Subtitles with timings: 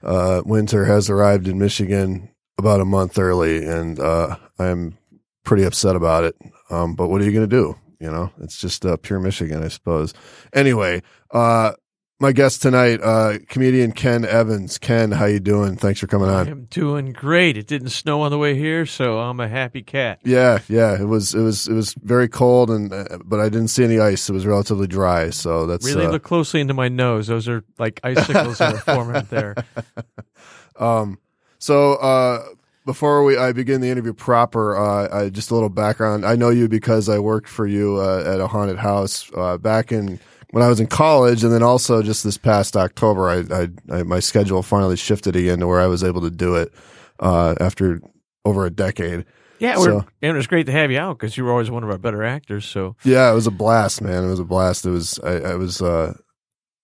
[0.02, 4.96] Uh, winter has arrived in Michigan about a month early, and uh, I'm
[5.44, 6.36] pretty upset about it.
[6.70, 7.76] Um, but what are you going to do?
[7.98, 10.14] You know, it's just uh, pure Michigan, I suppose.
[10.54, 11.02] Anyway,
[11.32, 11.72] uh,
[12.20, 14.76] my guest tonight, uh, comedian Ken Evans.
[14.76, 15.76] Ken, how you doing?
[15.76, 16.48] Thanks for coming on.
[16.48, 17.56] I'm doing great.
[17.56, 20.20] It didn't snow on the way here, so I'm a happy cat.
[20.22, 21.00] Yeah, yeah.
[21.00, 23.98] It was it was it was very cold, and uh, but I didn't see any
[23.98, 24.28] ice.
[24.28, 27.26] It was relatively dry, so that's Really uh, look closely into my nose.
[27.26, 29.56] Those are like icicles that are forming there.
[30.76, 31.18] Um,
[31.58, 32.42] so uh,
[32.86, 36.24] before we I begin the interview proper, uh, I, just a little background.
[36.24, 39.92] I know you because I worked for you uh, at a haunted house uh, back
[39.92, 40.18] in
[40.52, 43.68] when I was in college, and then also just this past October, I, I,
[43.98, 46.72] I my schedule finally shifted again to where I was able to do it
[47.20, 48.00] uh, after
[48.44, 49.24] over a decade.
[49.58, 51.70] Yeah, So- we're, and it was great to have you out because you were always
[51.70, 52.64] one of our better actors.
[52.64, 54.24] So Yeah, it was a blast, man.
[54.24, 54.86] It was a blast.
[54.86, 56.14] It was I, I was uh,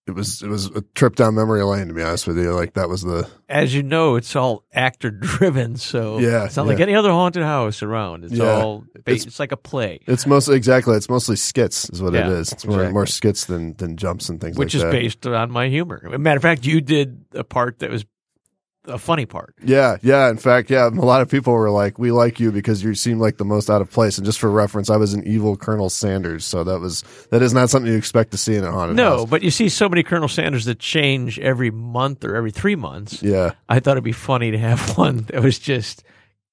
[0.06, 2.52] it was it was a trip down memory lane to be honest with you.
[2.52, 5.76] Like that was the as you know, it's all actor driven.
[5.76, 8.24] So Yeah, it's not like any other haunted house around.
[8.24, 8.44] It's Yeah.
[8.50, 10.96] all It's- it's, like a play, It's mostly exactly.
[10.96, 12.52] It's mostly skits, is what it Yeah, is.
[12.52, 12.92] It's more exactly.
[12.94, 14.64] more skits than than jumps and things like that.
[14.64, 14.92] which like is that.
[14.92, 16.00] based on my humor.
[16.18, 18.04] Matter of fact, you did a part that was
[18.86, 19.54] a funny part.
[19.62, 20.28] Yeah, yeah.
[20.30, 20.86] In fact, yeah.
[20.86, 23.68] A lot of people were like, "We like you because you seem like the most
[23.70, 26.80] out of place." And just for reference, I was an evil Colonel Sanders, so that
[26.80, 29.30] was that is not something you expect to see in a haunted No, house.
[29.30, 33.22] but you see so many Colonel Sanders that change every month or every three months.
[33.22, 36.04] Yeah, I thought it'd be funny to have one that was just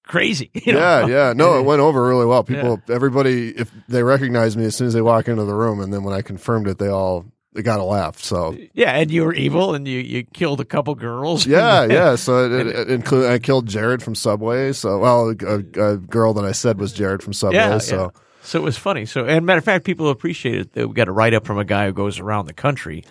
[0.06, 0.50] crazy.
[0.66, 0.80] you know?
[0.80, 1.34] yeah, yeah.
[1.34, 2.44] No, it went over really well.
[2.44, 5.94] People, everybody, if they recognized me as soon as they walk into the room, and
[5.94, 8.20] then when I confirmed it, they all they got a laugh.
[8.20, 11.46] So Yeah, and you were evil, and you, you killed a couple girls.
[11.46, 12.16] Yeah, yeah.
[12.16, 14.74] So it, it, it include I killed Jared from Subway.
[14.74, 15.56] So well, a,
[15.94, 17.58] a girl that I said was Jared from Subway.
[17.58, 18.22] Yeah, so yeah.
[18.44, 19.06] So it was funny.
[19.06, 21.66] So, and matter of fact, people appreciated that we got a write up from a
[21.66, 23.06] guy who goes around the country,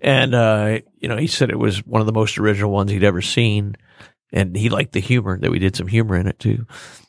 [0.00, 3.04] and uh, you know, he said it was one of the most original ones he'd
[3.04, 3.76] ever seen,
[4.32, 6.66] and he liked the humor that we did some humor in it too.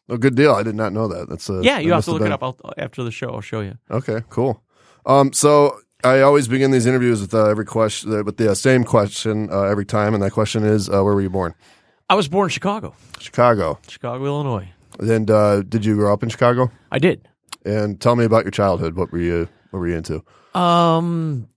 [0.09, 0.53] a good deal.
[0.53, 1.27] I did not know that.
[1.27, 3.29] That's a yeah, you have to look been- it up I'll, after the show.
[3.29, 3.77] I'll show you.
[3.89, 4.61] Okay, cool.
[5.07, 8.53] Um, so I always begin these interviews with uh, every question uh, with the uh,
[8.53, 11.55] same question uh, every time, and that question is, uh, "Where were you born?"
[12.11, 13.79] I was born in Chicago, Chicago.
[13.87, 14.69] Chicago, Illinois.
[14.99, 16.71] And uh, did you grow up in Chicago?
[16.91, 17.27] I did.
[17.65, 18.95] And tell me about your childhood.
[18.95, 20.23] What were you What were you into?
[20.53, 21.47] Um,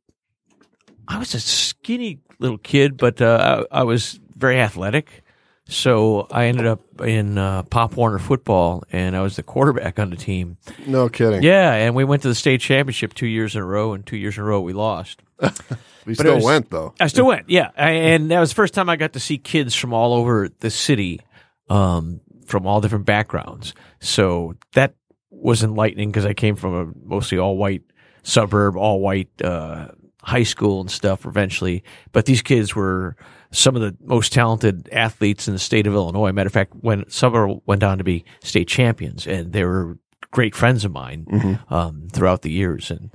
[1.06, 5.24] I was a skinny little kid, but uh, I, I was very athletic.
[5.70, 10.08] So I ended up in uh, Pop Warner football, and I was the quarterback on
[10.08, 10.56] the team.
[10.86, 11.42] No kidding.
[11.42, 14.16] Yeah, and we went to the state championship two years in a row, and two
[14.16, 15.20] years in a row we lost.
[16.06, 16.94] we still was- went though.
[16.98, 19.36] I still went, yeah, I, and that was the first time I got to see
[19.36, 21.20] kids from all over the city,
[21.68, 23.74] um, from all different backgrounds.
[24.00, 24.94] So that
[25.30, 27.82] was enlightening because I came from a mostly all white
[28.22, 29.88] suburb, all white uh,
[30.22, 31.26] high school and stuff.
[31.26, 33.16] Eventually, but these kids were
[33.50, 36.32] some of the most talented athletes in the state of Illinois.
[36.32, 39.64] Matter of fact, when some of them went on to be state champions, and they
[39.64, 39.98] were
[40.30, 43.10] great friends of mine um, throughout the years, and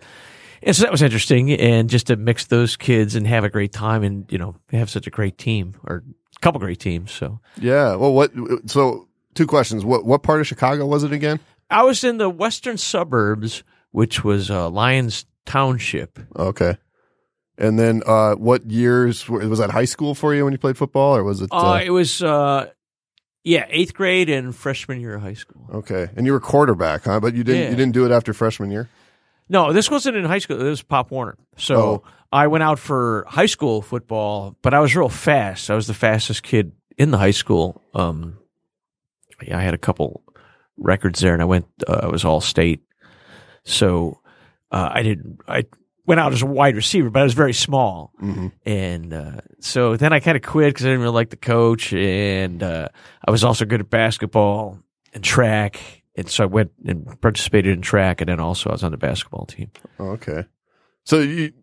[0.66, 3.74] and so that was interesting, and just to mix those kids and have a great
[3.74, 7.12] time, and you know have such a great team or a couple great teams.
[7.12, 7.96] So Yeah.
[7.96, 8.32] Well, what?
[8.68, 9.86] So two questions.
[9.86, 11.40] What What part of Chicago was it again?
[11.70, 16.20] I was in the western suburbs, which was uh, Lyons Township.
[16.36, 16.78] Okay.
[17.58, 21.16] And then, uh, what years was that high school for you when you played football,
[21.16, 21.50] or was it?
[21.52, 22.68] Uh, Uh, it was uh,
[23.44, 25.70] yeah, eighth grade and freshman year of high school.
[25.74, 27.20] okay, and you were quarterback, huh?
[27.20, 27.70] But you didn't Yeah.
[27.70, 28.90] you didn't do it after freshman year.
[29.50, 30.60] No, this wasn't in high school.
[30.60, 31.38] It was Pop Warner.
[31.58, 32.04] So Oh.
[32.32, 35.70] I went out for high school football, but I was real fast.
[35.70, 37.82] I was the fastest kid in the high school.
[37.94, 38.38] Um,
[39.44, 40.24] yeah, I had a couple
[40.78, 41.68] records there, and I went.
[41.88, 42.82] Uh, I was all state.
[43.64, 44.20] So
[44.72, 45.40] uh, I didn't.
[45.48, 45.66] I
[46.06, 49.96] went out as a wide receiver, but I was very small, hmm and uh, so
[49.98, 52.90] then I kind of quit because I didn't really like the coach, and uh,
[53.26, 54.80] I was also good at basketball
[55.14, 55.80] and track.
[56.16, 58.98] And so I went and participated in track, and then also I was on the
[58.98, 59.72] basketball team.
[60.00, 60.46] Okay,
[61.04, 61.54] so you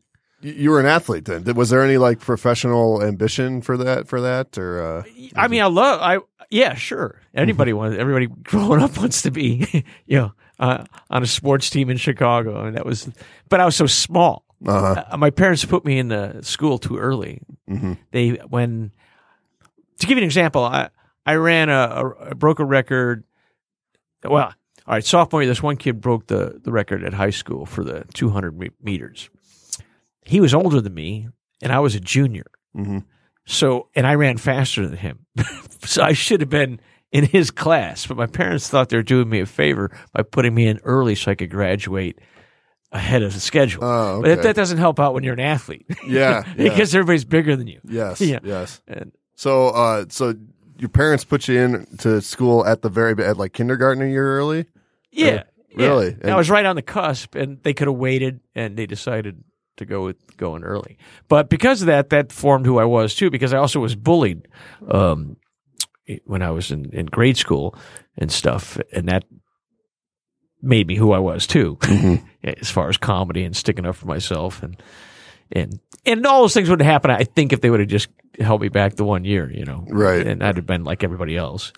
[0.40, 1.44] you were an athlete then.
[1.54, 4.82] Was there any like professional ambition for that for that or?
[4.82, 5.02] Uh,
[5.36, 6.00] I mean, I love.
[6.00, 6.18] I
[6.50, 7.20] yeah, sure.
[7.34, 7.96] Anybody wants.
[7.98, 12.62] Everybody growing up wants to be, you know, uh, on a sports team in Chicago.
[12.64, 13.08] Mean, that was.
[13.48, 14.44] But I was so small.
[14.64, 15.04] uh-huh.
[15.10, 17.40] Uh, my parents put me in the school too early.
[17.66, 18.92] hmm They when
[19.98, 20.90] to give you an example, I
[21.26, 23.24] I ran a, a, broke a record.
[24.24, 24.52] Well,
[24.86, 27.82] all right, sophomore year, this one kid broke the the record at high school for
[27.84, 29.30] the 200 me- meters.
[30.24, 31.28] He was older than me,
[31.62, 32.46] and I was a junior.
[32.74, 32.98] hmm
[33.46, 35.26] So, and I ran faster than him
[35.84, 36.80] so I should have been
[37.12, 40.54] in his class, but my parents thought they were doing me a favor by putting
[40.54, 42.18] me in early so I could graduate
[42.92, 43.84] ahead of the schedule.
[43.84, 44.42] Oh, But okay.
[44.42, 45.86] that doesn't help out when you're an athlete.
[46.06, 46.70] Yeah, yeah.
[46.70, 47.80] because everybody's bigger than you.
[47.84, 48.38] yes, Yeah.
[48.42, 48.80] yes.
[48.88, 50.34] And So, uh, so
[50.78, 54.38] your parents put you in to school at the very at like kindergarten a year
[54.38, 54.66] early.
[55.12, 55.42] yeah,
[55.76, 55.86] yeah.
[55.86, 56.08] really?
[56.08, 58.86] And And- I was right on the cusp, and they could have waited, and they
[58.86, 59.42] decided
[59.76, 60.98] to go with going early.
[61.28, 63.30] But because of that, that formed who I was too.
[63.30, 64.46] Because I also was bullied
[64.90, 65.36] um,
[66.24, 67.74] when I was in, in grade school
[68.16, 69.24] and stuff, and that
[70.62, 72.26] made me who I was too, Mm-hmm.
[72.60, 74.82] as far as comedy and sticking up for myself and
[75.52, 77.10] and and all those things would happen.
[77.10, 78.08] I think if they would have just
[78.38, 80.26] held me back the one year, you know, Right.
[80.26, 81.72] and I'd have been like everybody else.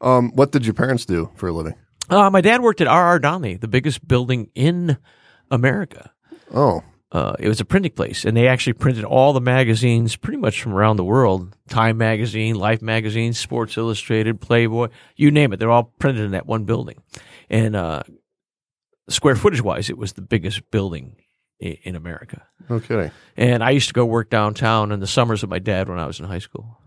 [0.00, 1.74] Um, what did your parents do for a living?
[2.10, 3.18] Uh, my dad worked at R.R.
[3.18, 4.98] Donnelley, the biggest building in
[5.50, 6.12] America.
[6.54, 6.82] Oh,
[7.12, 10.62] Uh, it was a printing place, and they actually printed all the magazines pretty much
[10.62, 15.58] from around the world Time Magazine, Life Magazine, Sports Illustrated, Playboy, you name it.
[15.58, 17.02] They're all printed in that one building.
[17.50, 18.02] And uh,
[19.08, 21.16] square footage wise, it was the biggest building
[21.60, 22.42] in, in America.
[22.70, 23.10] Okay.
[23.36, 26.06] And I used to go work downtown in the summers with my dad when I
[26.06, 26.78] was in high school.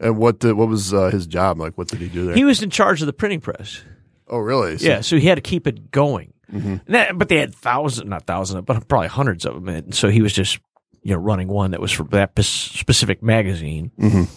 [0.00, 1.78] And what did what was uh, his job like?
[1.78, 2.34] What did he do there?
[2.34, 3.82] He was in charge of the printing press.
[4.28, 4.76] oh, really?
[4.78, 6.32] So- Yeah, so he had to keep it going.
[6.52, 6.76] Mm-hmm.
[6.92, 9.68] That- but they had thousands, not thousands, but probably hundreds of them.
[9.68, 10.58] And so he was just,
[11.02, 13.90] you know, running one that was for that specific magazine.
[13.98, 14.28] Mhm.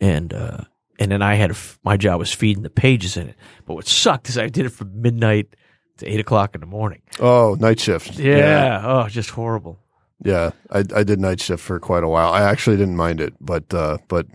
[0.00, 0.58] And, uh,
[0.98, 3.36] and then I had, f- my job was feeding the pages in it.
[3.66, 5.54] But what sucked is I did it from midnight
[5.98, 7.02] to eight o'clock in the morning.
[7.20, 8.18] Oh, night shift.
[8.18, 8.82] Yeah.
[8.84, 9.78] Oh, just horrible.
[10.24, 12.32] Yeah, I I did night shift for quite a while.
[12.32, 14.26] I actually didn't mind it, but uh, but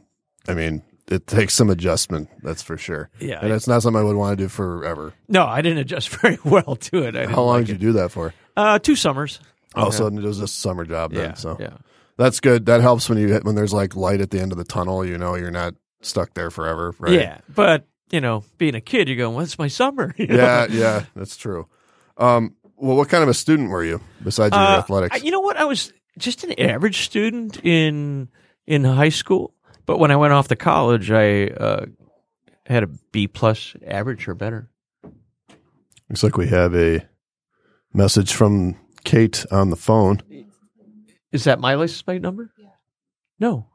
[0.47, 2.29] I mean, it takes some adjustment.
[2.43, 3.09] That's for sure.
[3.19, 5.13] Yeah, and it's not something I would want to do forever.
[5.27, 7.15] No, I didn't adjust very well to it.
[7.15, 7.81] I How long like did it.
[7.81, 8.33] you do that for?
[8.57, 9.39] Uh, two summers.
[9.75, 11.29] Oh, so it was a summer job then.
[11.29, 11.33] Yeah.
[11.35, 11.77] so Yeah.
[12.17, 12.65] that's good.
[12.65, 15.05] That helps when you when there's like light at the end of the tunnel.
[15.05, 16.93] You know, you're not stuck there forever.
[16.99, 17.13] Right?
[17.13, 17.37] Yeah.
[17.47, 20.13] But, you know, being a kid, you're going, what's my summer?
[20.17, 20.35] You know?
[20.35, 21.05] yeah, yeah.
[21.15, 21.67] That's true.
[22.17, 25.15] Um, well, what kind of a student were you besides your Uh, athletics?
[25.15, 25.55] I- you know what?
[25.57, 28.27] I was just an average student in
[28.67, 29.53] in high school,
[29.85, 31.85] but when I went off to college, I uh,
[32.65, 34.69] had a B plus average or better.
[36.09, 37.07] Looks like we have a
[37.93, 40.21] message from Kate on the phone.
[41.31, 42.51] Is that my license plate number?
[43.39, 43.67] No.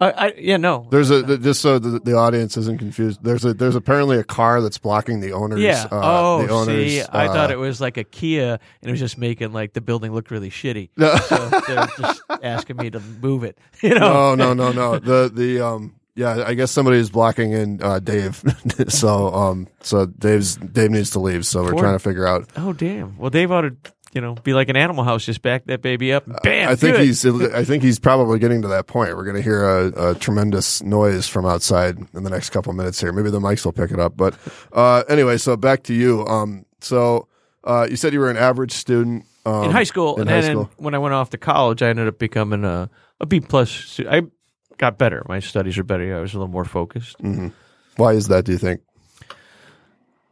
[0.00, 0.86] I, I yeah no.
[0.90, 3.22] There's a just so the, the audience isn't confused.
[3.22, 5.60] There's a there's apparently a car that's blocking the owners.
[5.60, 5.86] Yeah.
[5.90, 6.92] Uh, oh, the owners.
[6.92, 9.72] see, I uh, thought it was like a Kia, and it was just making like
[9.72, 10.90] the building look really shitty.
[10.98, 13.58] No, So they're just asking me to move it.
[13.82, 14.34] You know?
[14.34, 14.98] no, no, no, no.
[14.98, 18.42] The the um yeah, I guess somebody is blocking in uh, Dave.
[18.88, 21.46] so um so Dave's Dave needs to leave.
[21.46, 22.48] So we're trying to figure out.
[22.56, 23.16] Oh damn.
[23.18, 23.76] Well, Dave ought to
[24.12, 26.26] you know be like an Animal House, just back that baby up.
[26.26, 26.68] And bam.
[26.68, 29.16] I think he's I think he's probably getting to that point.
[29.16, 33.00] We're going to hear a, a tremendous noise from outside in the next couple minutes
[33.00, 33.12] here.
[33.12, 34.16] Maybe the mics will pick it up.
[34.16, 34.34] But
[34.72, 36.26] uh, anyway, so back to you.
[36.26, 37.28] Um, so
[37.64, 40.40] uh, you said you were an average student um, in high school, In and high
[40.40, 42.90] then school, when I went off to college, I ended up becoming a,
[43.20, 43.70] a B plus.
[43.70, 44.22] stu- I
[44.78, 45.22] got better.
[45.28, 46.16] My studies are better.
[46.16, 47.18] I was a little more focused.
[47.22, 47.52] Mm.
[47.96, 48.44] why is that?
[48.44, 48.80] Do you think?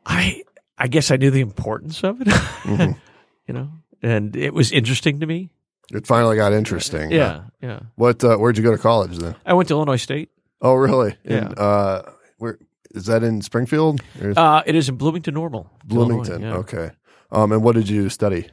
[0.05, 0.43] I
[0.78, 2.28] I guess I knew the importance of it.
[2.28, 2.93] Mm-hmm.
[3.47, 3.71] you know,
[4.03, 5.51] and it was interesting to me.
[5.93, 7.11] It finally got interesting.
[7.13, 7.81] Yeah, yeah.
[7.95, 8.23] What?
[8.25, 9.37] Uh, where'd you go to college then?
[9.47, 10.31] I went to Illinois State.
[10.61, 11.15] Oh, really?
[11.25, 11.49] In, Yeah.
[11.51, 12.59] uh, where
[12.93, 14.00] is that in Springfield?
[14.21, 16.43] Or Uh, it is in Bloomington Normal, Bloomington.
[16.43, 16.57] Yeah.
[16.57, 16.91] Okay.
[17.31, 18.49] Um, and what did you study?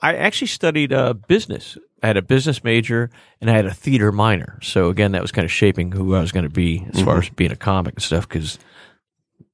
[0.00, 1.78] I actually studied uh, business.
[2.02, 3.08] I had a business major
[3.40, 4.58] and I had a theater minor.
[4.62, 7.18] So again, that was kind of shaping who I was going to be as far
[7.18, 8.28] as being a comic and stuff.
[8.28, 8.58] Because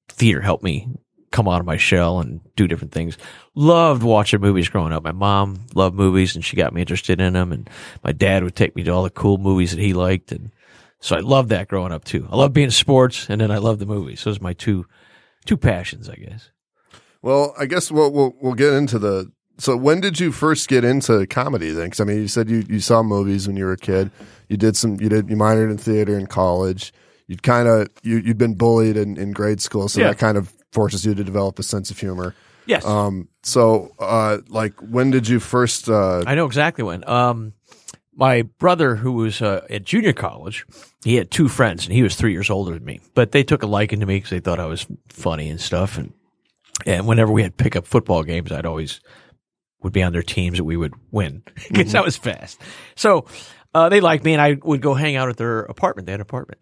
[0.09, 0.89] theater helped me
[1.31, 3.19] come out of my shell and do different things.
[3.55, 5.03] Loved watching movies growing up.
[5.05, 7.53] My mom loved movies and she got me interested in them.
[7.53, 7.69] And
[8.03, 10.33] my dad would take me to all the cool movies that he liked.
[10.33, 10.51] And
[11.01, 12.27] so I loved that growing up too.
[12.31, 14.25] I love being sports and then I love the movies.
[14.25, 14.87] Those are my two
[15.45, 16.51] two passions, I guess.
[17.23, 19.31] Well, I guess we'll we'll, we'll get into the.
[19.59, 21.71] So when did you first get into comedy?
[21.73, 24.13] Then, 'Cause, I mean, you said you, you saw movies when you were a kid.
[24.49, 25.01] You did some.
[25.01, 25.29] You did.
[25.29, 26.93] You minored in theater in college.
[27.27, 30.09] You'd kind of you you'd been bullied in, in grade school, so Yeah.
[30.09, 32.35] that kind of forces you to develop a sense of humor.
[32.67, 32.85] Yes.
[32.85, 33.29] Um.
[33.43, 35.89] So, uh, like, when did you first?
[35.89, 37.09] Uh, I know exactly when.
[37.09, 37.55] Um,
[38.15, 40.67] my brother, who was uh, at junior college,
[41.05, 43.01] he had two friends, and he was three years older than me.
[43.15, 45.97] But they took a liking to me because they thought I was funny and stuff.
[45.97, 46.13] And
[46.85, 49.01] and whenever we had pickup football games, I'd always
[49.81, 52.61] would be on their teams that we would win because I was fast.
[52.97, 53.27] So
[53.73, 56.07] uh, they liked me, and I would go hang out at their apartment.
[56.07, 56.61] They had an apartment.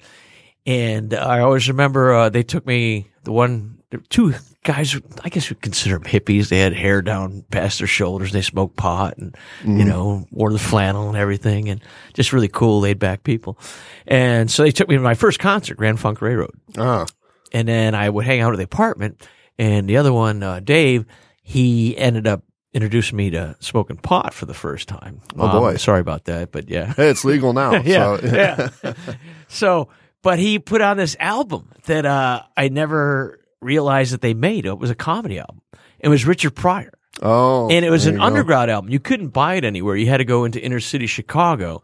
[0.67, 4.35] And I always remember uh, they took me the one there were two
[4.65, 4.99] guys.
[5.23, 6.49] I guess we consider them hippies.
[6.49, 8.33] They had hair down past their shoulders.
[8.33, 11.81] They smoked pot and you know wore the flannel and everything, and
[12.15, 13.59] just really cool, laid back people.
[14.07, 17.07] And so they took me to my first concert, Grand Funk Railroad Ah,
[17.53, 19.27] and then I would hang out at the apartment.
[19.59, 21.07] And the other one, uh, Dave,
[21.43, 22.43] he ended up
[22.75, 25.23] introducing me to smoking pot for the first time.
[25.35, 25.77] Oh, Mom, boy.
[25.77, 27.77] sorry about that, but yeah, hey, it's legal now.
[27.83, 28.93] yeah, so, yeah.
[29.49, 29.89] so,
[30.21, 34.67] but he put on this album that uh, I never realized that they made.
[34.67, 35.61] It was a comedy album.
[35.99, 36.93] It was Richard Pryor.
[37.23, 38.91] Oh, and it was an underground album.
[38.91, 39.97] You couldn't buy it anywhere.
[39.97, 41.83] You had to go into inner city Chicago,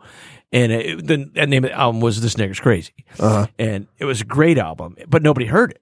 [0.52, 3.46] and it, the, the name of the album was "This Nigger's Crazy," Uh-huh.
[3.58, 5.80] and it was a great album, but nobody heard it.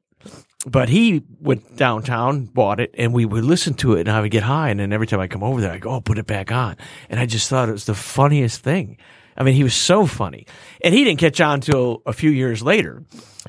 [0.67, 4.31] But he went downtown, bought it, and we would listen to it, and I would
[4.31, 6.27] get high, and then every time I come over there, I go, "Oh, put it
[6.29, 6.77] back on,"
[7.09, 8.99] and I just thought it was the funniest thing.
[9.37, 10.47] I mean, he was so funny,
[10.85, 13.03] and he didn't catch on until a few years later,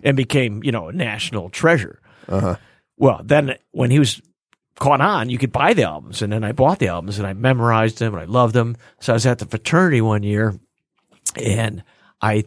[0.04, 2.00] and became you know a national treasure.
[2.28, 2.56] Uh-huh.
[2.98, 4.22] Well, then when he was
[4.80, 7.34] caught on, you could buy the albums, and then I bought the albums and I
[7.34, 8.78] memorized them and I loved them.
[9.00, 10.60] So I was at the fraternity one year,
[11.36, 11.84] and
[12.22, 12.46] I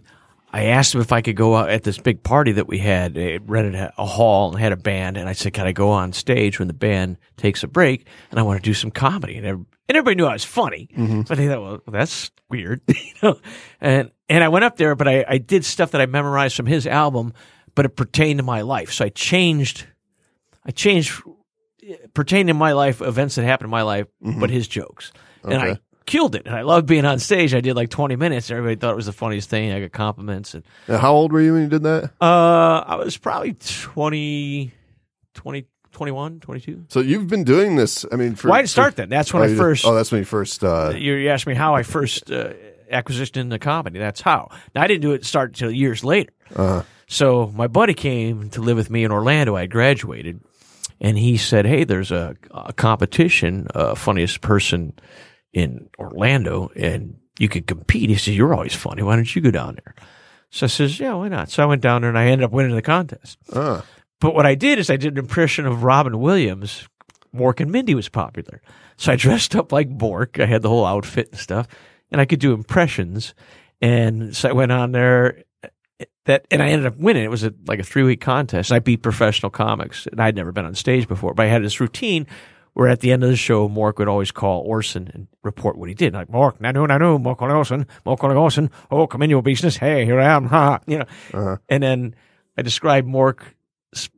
[0.52, 3.16] I asked him if I could go out at this big party that we had.
[3.16, 6.12] It rented a hall and had a band, and I said, "Can I go on
[6.12, 9.44] stage when the band takes a break?" And I want to do some comedy, and
[9.44, 10.88] every, and everybody knew I was funny,
[11.28, 13.40] but they thought, "Well, that's weird," you know.
[13.80, 16.66] And and I went up there, but I, I did stuff that I memorized from
[16.66, 17.32] his album,
[17.74, 19.86] but it pertained to my life, so I changed.
[20.64, 21.22] I changed
[22.14, 25.12] pertained in my life events that happened in my life, but his jokes,
[25.42, 26.46] and I killed it.
[26.46, 27.54] And I loved being on stage.
[27.54, 28.50] I did like twenty minutes.
[28.50, 29.72] and Everybody thought it was the funniest thing.
[29.72, 32.10] I got compliments, and Now, how old were you when you did that?
[32.20, 34.72] uh, I was probably 20,
[35.34, 36.86] 20, 21, 22.
[36.88, 38.04] So you've been doing this.
[38.10, 39.08] I mean, for, Why did it start then?
[39.08, 39.84] That's when oh, I first.
[39.86, 40.64] Oh, that's when you first.
[40.64, 42.54] Uh, you you asked me how I first uh,
[42.90, 43.98] acquisition in the comedy.
[43.98, 44.48] That's how.
[44.74, 46.32] Now I didn't do it start until years later.
[46.56, 49.56] uh, So my buddy came to live with me in Orlando.
[49.56, 50.40] I had graduated,
[51.00, 54.92] and he said, "Hey, there's a, a competition, uh, funniest person
[55.52, 59.02] in Orlando, and you could compete." He said, "You're always funny.
[59.02, 59.94] Why don't you go down there?"
[60.50, 62.52] So I says, "Yeah, why not?" So I went down there, and I ended up
[62.52, 63.38] winning the contest.
[63.52, 63.82] uh,
[64.20, 66.88] But what I did is I did an impression of Robin Williams.
[67.34, 68.62] Mork and Mindy was popular.
[68.96, 70.40] So I dressed up like Mork.
[70.42, 71.66] I had the whole outfit and stuff,
[72.10, 73.34] and I could do impressions.
[73.82, 75.42] And so I went on there.
[76.26, 77.22] That and I ended up winning.
[77.24, 78.72] It was a, like a three week contest.
[78.72, 81.34] I beat professional comics, and I'd never been on stage before.
[81.34, 82.26] But I had this routine
[82.72, 85.88] where at the end of the show, Mork would always call Orson and report what
[85.88, 86.14] he did.
[86.14, 88.70] Like Mork, nanu nanu, Mork Orson, Mork Orson.
[88.90, 89.76] Oh, come in your business.
[89.76, 90.46] Hey, here I am.
[90.46, 91.06] Ha, you know.
[91.32, 91.56] Uh-huh.
[91.68, 92.14] And then
[92.56, 93.40] I described Mork
[93.94, 94.08] s-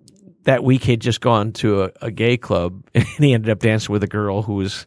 [0.44, 3.92] that week had just gone to a, a gay club and he ended up dancing
[3.92, 4.86] with a girl who was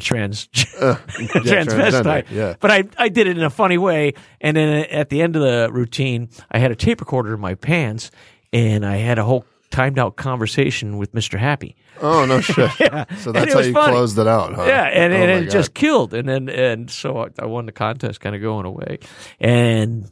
[0.00, 0.48] a trans
[0.80, 1.24] uh, yeah,
[1.64, 2.30] transvestite.
[2.30, 2.54] Yeah.
[2.60, 4.14] But I, I did it in a funny way.
[4.40, 7.54] And then at the end of the routine, I had a tape recorder in my
[7.54, 8.10] pants
[8.52, 11.38] and I had a whole timed out conversation with Mr.
[11.38, 11.76] Happy.
[12.00, 12.70] Oh no shit.
[12.80, 13.04] Yeah.
[13.18, 13.92] So that's how you funny.
[13.92, 14.64] closed it out, huh?
[14.64, 15.50] Yeah, and, Oh, and it God.
[15.52, 16.12] just killed.
[16.14, 18.98] And then and so I, I won the contest, kind of going away.
[19.38, 20.10] And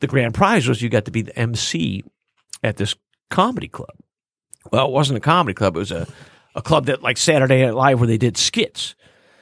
[0.00, 2.02] the grand prize was you got to be the MC
[2.62, 2.94] at this
[3.30, 3.94] comedy club.
[4.72, 6.06] Well, it wasn't a comedy club; it was a
[6.56, 8.96] a club that like Saturday Night Live where they did skits.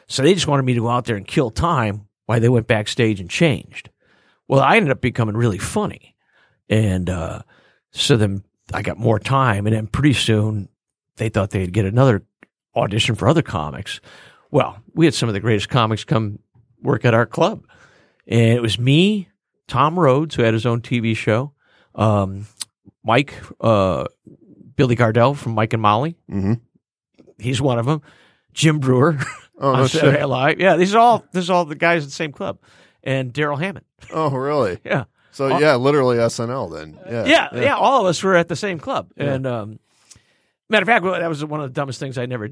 [0.06, 2.66] So they just wanted me to go out there and kill time while they went
[2.66, 3.90] backstage and changed.
[4.48, 6.14] Well, I ended up becoming really funny,
[6.68, 7.42] and uh,
[7.92, 10.68] so then I got more time, and then pretty soon
[11.16, 12.22] they thought they'd get another
[12.76, 14.00] audition for other comics.
[14.50, 16.38] Well, we had some of the greatest comics come
[16.82, 17.64] work at our club,
[18.26, 19.28] and it was me,
[19.66, 21.52] Tom Rhodes, who had his own TV show,
[21.94, 22.46] um,
[23.02, 24.04] Mike, uh,
[24.76, 26.16] Billy Gardell from Mike and Molly.
[26.30, 26.60] Mhm.
[27.38, 28.02] He's one of them.
[28.52, 29.18] Jim Breuer
[29.58, 30.18] Oh no Saturday.
[30.18, 30.60] Night Live.
[30.60, 32.58] Yeah, these are all these are all the guys in the same club,
[33.02, 33.84] and Darrell Hammond.
[34.12, 34.78] Oh really?
[34.84, 35.04] Yeah.
[35.32, 35.58] So Oh.
[35.58, 36.98] yeah, literally SNL then.
[37.10, 37.24] Yeah.
[37.24, 39.78] yeah, yeah, All of us were at the same club, and um,
[40.70, 42.48] matter of fact, well, that was one of the dumbest things I never,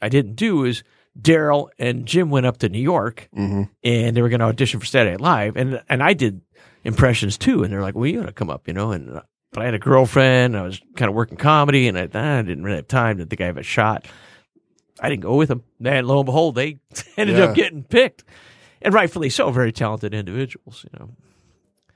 [0.00, 0.84] I didn't do is
[1.20, 3.68] Darrell and Jim went up to New York, Mhm.
[3.82, 6.40] and they were going to audition for Saturday Night Live, and and I did
[6.84, 9.22] impressions too, and they're like, "Well, you got to come up," you know, and uh,
[9.52, 12.62] but I had a girlfriend, I was kind of working comedy, and I, I didn't
[12.62, 14.06] really have time to think I have a shot.
[15.00, 16.78] I didn't go with them, and lo and behold, they
[17.16, 17.44] ended Yeah.
[17.44, 18.22] up getting picked,
[18.82, 21.10] and rightfully so, very talented individuals, you know.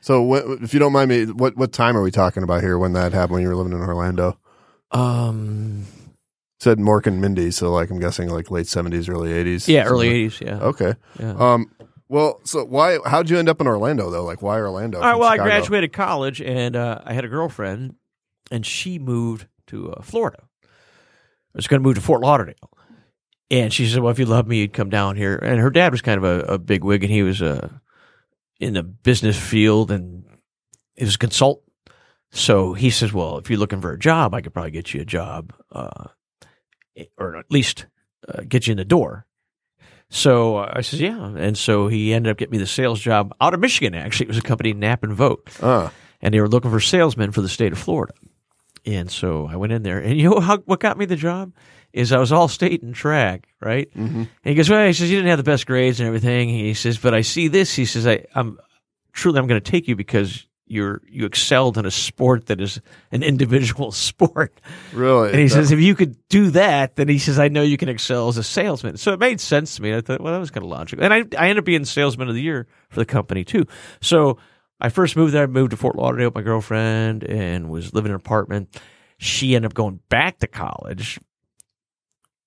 [0.00, 2.78] So what, if you don't mind me, what what time are we talking about here
[2.78, 4.38] when that happened when you were living in Orlando?
[4.90, 5.86] Um,
[6.60, 9.68] Said Mork and Mindy, so like I'm guessing like late seventies, early eighties.
[9.68, 10.58] yeah, early '80s, yeah.
[10.60, 10.94] Okay.
[11.18, 11.34] Yeah.
[11.38, 11.70] Um.
[12.08, 12.98] Well, so why?
[13.06, 14.24] How'd you end up in Orlando though?
[14.24, 14.98] Like, why Orlando?
[14.98, 15.18] All right.
[15.18, 17.96] Well, I graduated college, and uh, I had a girlfriend,
[18.50, 20.38] and she moved to uh, Florida.
[20.62, 22.54] I was going to move to Fort Lauderdale,
[23.60, 25.92] and she said, "Well, if you love me, you'd come down here." And her dad
[25.92, 27.68] was kind of a, a big wig, and he was uh,
[28.58, 30.24] in the business field, and
[30.94, 31.70] he was a consultant.
[32.30, 35.00] So he says, "Well, if you're looking for a job, I could probably get you
[35.02, 36.08] a job, uh,
[37.16, 37.86] or at least
[38.28, 39.26] uh, get you in the door."
[40.10, 43.34] So uh, I says, "Yeah," and so he ended up getting me the sales job
[43.40, 43.94] out of Michigan.
[43.94, 47.30] Actually, it was a company Knape and Vogt, Uh, and they were looking for salesmen
[47.32, 48.14] for the state of Florida.
[48.86, 51.52] And so I went in there, and you know how, what got me the job
[51.94, 53.88] is I was all state in track, right?
[53.94, 54.18] Mm-hmm.
[54.18, 56.74] And he goes, "Well," he says, "You didn't have the best grades and everything." He
[56.74, 58.58] says, "But I see this." He says, I, "I'm
[59.12, 62.80] truly I'm going to take you because you're you excelled in a sport that is
[63.12, 64.60] an individual sport."
[64.92, 65.30] really?
[65.30, 67.76] And he That- says, "If you could do that, then he says, I know you
[67.76, 69.94] can excel as a salesman." So it made sense to me.
[69.94, 71.04] I thought, well, that was kind of logical.
[71.04, 73.66] And I I ended up being salesman of the year for the company too.
[74.00, 74.38] So
[74.80, 75.44] I first moved there.
[75.44, 78.76] I moved to Fort Lauderdale with my girlfriend and was living in an apartment.
[79.18, 81.20] She ended up going back to college.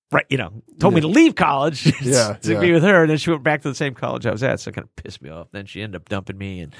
[0.10, 2.60] Right, you know, told me to leave college Yeah, to yeah.
[2.62, 4.62] be with her, and then she went back to the same college I was at,
[4.62, 5.52] so it kind of pissed me off.
[5.52, 6.74] Then she ended up dumping me, and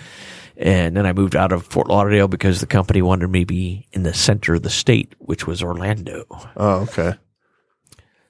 [0.56, 3.86] and then I moved out of Fort Lauderdale because the company wanted me to be
[3.92, 6.24] in the center of the state, which was Orlando.
[6.56, 7.16] oh, okay.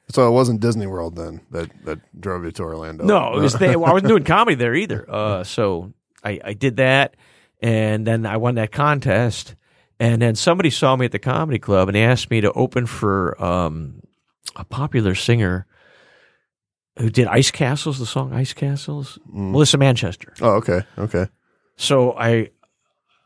[0.10, 3.04] So it wasn't Disney World then that that drove you to Orlando.
[3.06, 5.06] No, it was they, well, I wasn't doing comedy there either.
[5.08, 7.16] Uh, so I, I did that,
[7.62, 9.54] and then I won that contest.
[10.00, 12.86] And then somebody saw me at the comedy club, and they asked me to open
[12.86, 14.02] for um,
[14.58, 15.66] a popular singer
[16.98, 20.34] who did Ice Castles, the song Ice Castles, Melissa Manchester.
[20.42, 21.28] Oh, okay, okay.
[21.76, 22.50] So I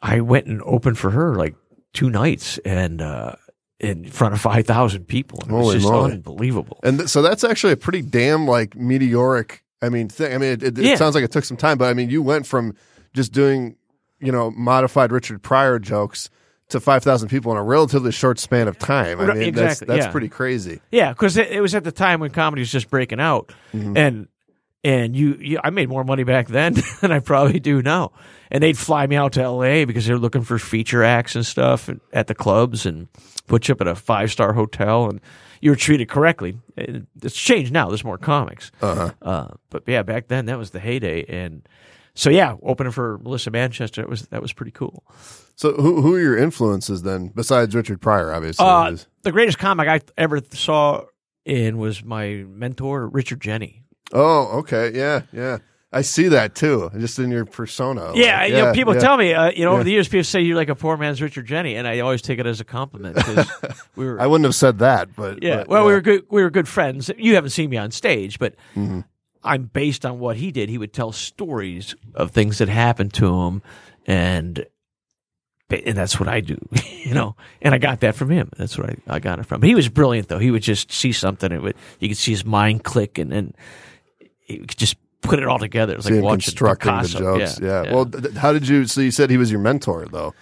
[0.01, 1.55] I went and opened for her like
[1.93, 3.35] two nights, and uh,
[3.79, 5.39] in front of five thousand people.
[5.39, 6.13] It was just moly.
[6.13, 6.79] unbelievable.
[6.83, 9.63] And th- so that's actually a pretty damn like meteoric.
[9.81, 10.33] I mean, thing.
[10.33, 12.21] I mean, it, it, it sounds like it took some time, but I mean, you
[12.21, 12.75] went from
[13.13, 13.75] just doing,
[14.19, 16.29] you know, modified Richard Pryor jokes
[16.71, 19.19] to five thousand people in a relatively short span of time.
[19.19, 20.11] I mean, that's exactly, that's yeah.
[20.11, 20.81] pretty crazy.
[20.91, 23.95] Yeah, because it, it was at the time when comedy was just breaking out, Mm-hmm.
[23.97, 24.27] and
[24.83, 28.13] and you, you, I made more money back then than I probably do now.
[28.49, 29.85] And they'd fly me out to L.A.
[29.85, 33.07] because they're looking for feature acts and stuff at the clubs and
[33.45, 35.21] put you up at a five star hotel, and
[35.61, 36.57] you were treated correctly.
[36.77, 37.89] It's changed now.
[37.89, 39.11] There's more comics, Uh-huh.
[39.21, 41.25] uh, but yeah, back then that was the heyday.
[41.29, 41.61] And
[42.13, 45.03] so yeah, opening for Melissa Manchester, that was that was pretty cool.
[45.55, 48.33] So who who are your influences then besides Richard Pryor?
[48.33, 51.03] Obviously, Uh, the greatest comic I ever saw
[51.45, 53.81] in was my mentor Richard Jeni.
[54.13, 55.57] oh, okay, yeah, yeah.
[55.93, 58.13] I see that too, just in your persona.
[58.15, 58.99] Yeah, Like, you know, people yeah.
[59.01, 59.75] tell me, uh, you know, Yeah.
[59.75, 62.21] over the years, people say you're like a poor man's Richard Jeni, and I always
[62.21, 63.17] take it as a compliment
[63.97, 66.43] we were, I wouldn't have said that, but yeah, but, well, we were good, we
[66.43, 67.11] were good friends.
[67.17, 69.01] You haven't seen me on stage, but Mm-hmm.
[69.43, 70.69] I'm based on what he did.
[70.69, 73.61] He would tell stories of things that happened to him,
[74.05, 74.65] and
[75.69, 76.57] and that's what I do,
[77.03, 77.35] you know.
[77.61, 78.49] And I got that from him.
[78.57, 79.61] That's what I, I got it from.
[79.61, 80.39] But He was brilliant, though.
[80.39, 83.31] He would just see something, and it would you could see his mind click, and
[83.31, 83.53] then
[84.41, 85.93] he could just put it all together.
[85.93, 87.17] It was like watching constructing Picasso.
[87.17, 87.59] the jokes.
[87.59, 87.93] Yeah, Yeah.
[87.93, 88.85] Well, th- th- how did you?
[88.85, 90.33] So you said he was your mentor, though.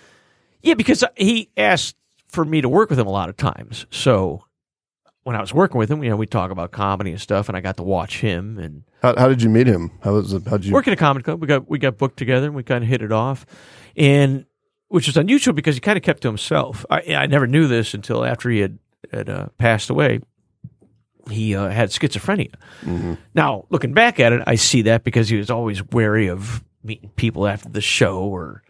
[0.61, 1.95] Yeah, because uh, he asked
[2.27, 3.85] for me to work with him a lot of times.
[3.91, 4.43] So
[5.23, 7.57] when I was working with him, you know, we talk about comedy and stuff, and
[7.57, 9.91] I got to watch him and How, how did you meet him?
[10.01, 10.45] How was it?
[10.47, 10.73] How did you?
[10.73, 11.41] work at a comedy club.
[11.41, 13.45] We got we got booked together, and we kind of hit it off,
[13.95, 14.45] and
[14.87, 16.85] which was unusual because he kind of kept to himself.
[16.89, 18.79] I, I never knew this until after he had
[19.11, 20.21] had uh, passed away.
[21.29, 22.55] He uh, had schizophrenia.
[23.35, 27.11] Now, looking back at it, I see that because he was always wary of meeting
[27.17, 28.63] people after the show, or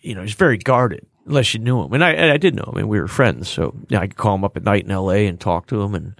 [0.00, 1.92] you know, he's very guarded unless you knew him.
[1.92, 3.48] And I, and I did know him, and we were friends.
[3.48, 5.26] So you know, I could call him up at night in L.A.
[5.26, 6.14] and talk to him, and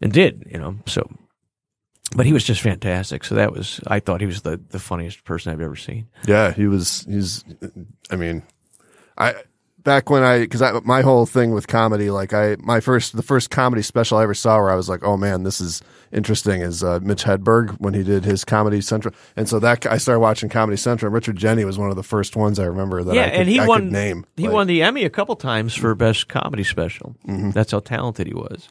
[0.00, 1.08] and did you know so.
[2.16, 3.24] But he was just fantastic.
[3.24, 6.08] So that was I thought he was the the funniest person I've ever seen.
[6.26, 7.04] Yeah, he was.
[7.08, 7.44] He's.
[8.10, 8.42] I mean,
[9.18, 9.34] I
[9.84, 13.22] back when I because I my whole thing with comedy, like I my first the
[13.22, 15.82] first comedy special I ever saw where I was like, oh man, this is
[16.14, 16.62] interesting.
[16.62, 20.20] Is uh, Mitch Hedberg when he did his Comedy Central, and so that I started
[20.20, 21.08] watching Comedy Central.
[21.08, 23.40] and Richard Jeni was one of the first ones I remember that yeah, I could,
[23.40, 24.24] and he I won name.
[24.36, 27.16] He Like, won the Emmy a couple times for best comedy special.
[27.26, 28.68] That's how talented he was.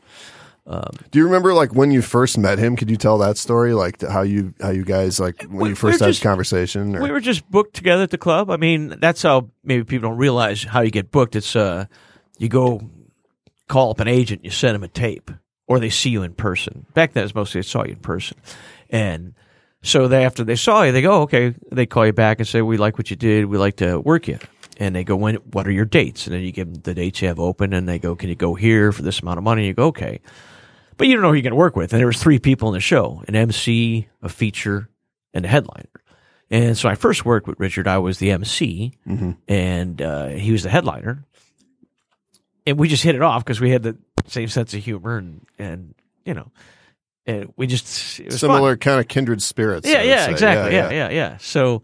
[0.66, 2.78] Do you remember like when you first met him?
[2.78, 3.74] Could you tell that story?
[3.74, 6.96] Like how you how you guys like when We- you first we're had just- conversation?
[6.96, 7.02] Or?
[7.02, 8.50] We were just booked together at the club.
[8.50, 11.36] I mean, that's how maybe people don't realize how you get booked.
[11.36, 11.86] It's uh,
[12.38, 12.90] you go
[13.68, 15.32] call up an agent, you send them a tape,
[15.68, 16.86] or they see you in person.
[16.94, 18.38] Back then, it was mostly they saw you in person,
[18.90, 19.34] and
[19.82, 22.62] so they after they saw you, they go, okay, they call you back and say,
[22.62, 24.40] we like what you did, we like to work you.
[24.78, 25.36] And they go, when?
[25.36, 26.26] What are your dates?
[26.26, 28.36] And then you give them the dates you have open, and they go, can you
[28.36, 29.62] go here for this amount of money?
[29.62, 30.20] And you go, okay.
[30.98, 31.92] But you don't know who you're going to work with.
[31.94, 34.90] And there was three people in the show: an MC, a feature,
[35.34, 35.90] and a headliner.
[36.50, 37.88] And so I first worked with Richard.
[37.88, 38.94] I was the MC,
[39.48, 41.26] and uh, he was the headliner.
[42.66, 43.98] And we just hit it off because we had the
[44.28, 45.96] same sense of humor, and and
[46.26, 46.52] you know,
[47.26, 48.50] and we just it was fun.
[48.50, 49.88] Similar kind of kindred spirits.
[49.88, 50.32] Yeah, yeah, say.
[50.32, 50.74] exactly.
[50.74, 51.38] Yeah, yeah, yeah.
[51.38, 51.84] So,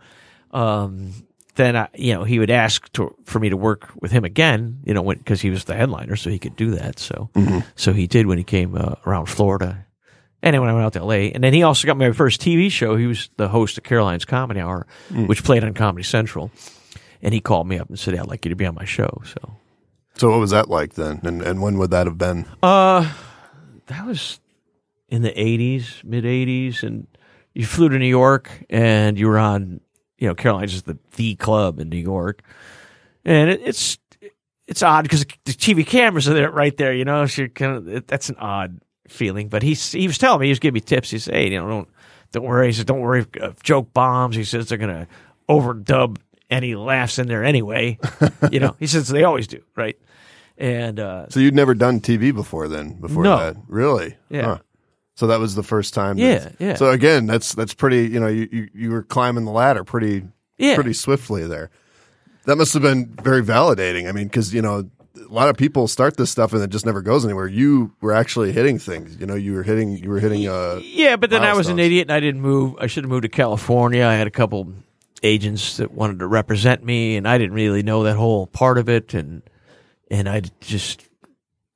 [0.51, 1.13] um,
[1.55, 4.79] then I, you know, he would ask to, for me to work with him again,
[4.85, 6.99] you know, because he was the headliner, so he could do that.
[6.99, 7.29] So,
[7.75, 9.85] so he did when he came uh, around Florida.
[10.41, 12.39] And then when I went out to LA, and then he also got my first
[12.39, 12.95] TV show.
[12.95, 14.87] He was the host of Caroline's Comedy Hour,
[15.27, 16.49] which played on Comedy Central.
[17.21, 19.21] And he called me up and said, "I'd like you to be on my show."
[19.25, 19.57] So,
[20.19, 21.21] So what was that like then?
[21.23, 22.45] And and when would that have been?
[22.61, 23.09] uh,
[23.87, 24.41] that was
[25.07, 27.07] in the '80s, mid '80s, and
[27.53, 29.79] you flew to New York, and you were on,
[30.17, 32.41] you know, Caroline's is the the club in New York,
[33.23, 33.97] and it, it's
[34.67, 37.25] it's odd because the TV cameras are there right there, you know.
[37.25, 39.47] So you're kind of it, that's an odd feeling.
[39.47, 41.11] But he's he was telling me he was giving me tips.
[41.11, 41.87] He said, "Hey, you know, don't
[42.33, 45.07] don't worry." He said, "Don't worry if, if joke bombs." He says they're gonna
[45.47, 46.17] overdub
[46.49, 47.97] any laughs in there anyway.
[48.51, 49.97] you know, he says they always do, right?
[50.59, 52.93] And uh, So you'd never done TV before then?
[52.99, 53.37] Before No.
[53.37, 54.17] that, really?
[54.29, 54.57] Yeah.
[55.15, 56.17] So that was the first time.
[56.17, 56.75] that- Yeah, yeah.
[56.75, 58.07] So again, that's that's pretty.
[58.07, 60.23] You know, you you, you were climbing the ladder pretty
[60.57, 61.69] yeah, pretty swiftly there.
[62.45, 64.07] That must have been very validating.
[64.07, 66.85] I mean, because you know, a lot of people start this stuff and it just
[66.85, 67.47] never goes anywhere.
[67.47, 69.17] You were actually hitting things.
[69.19, 69.97] You know, you were hitting.
[69.97, 70.47] You were hitting.
[70.47, 72.75] Uh, Yeah, but then I was an idiot and I didn't move.
[72.79, 74.05] I should have moved to California.
[74.05, 74.73] I had a couple
[75.23, 78.87] agents that wanted to represent me, and I didn't really know that whole part of
[78.87, 79.13] it.
[79.13, 79.41] And
[80.09, 81.07] and I just,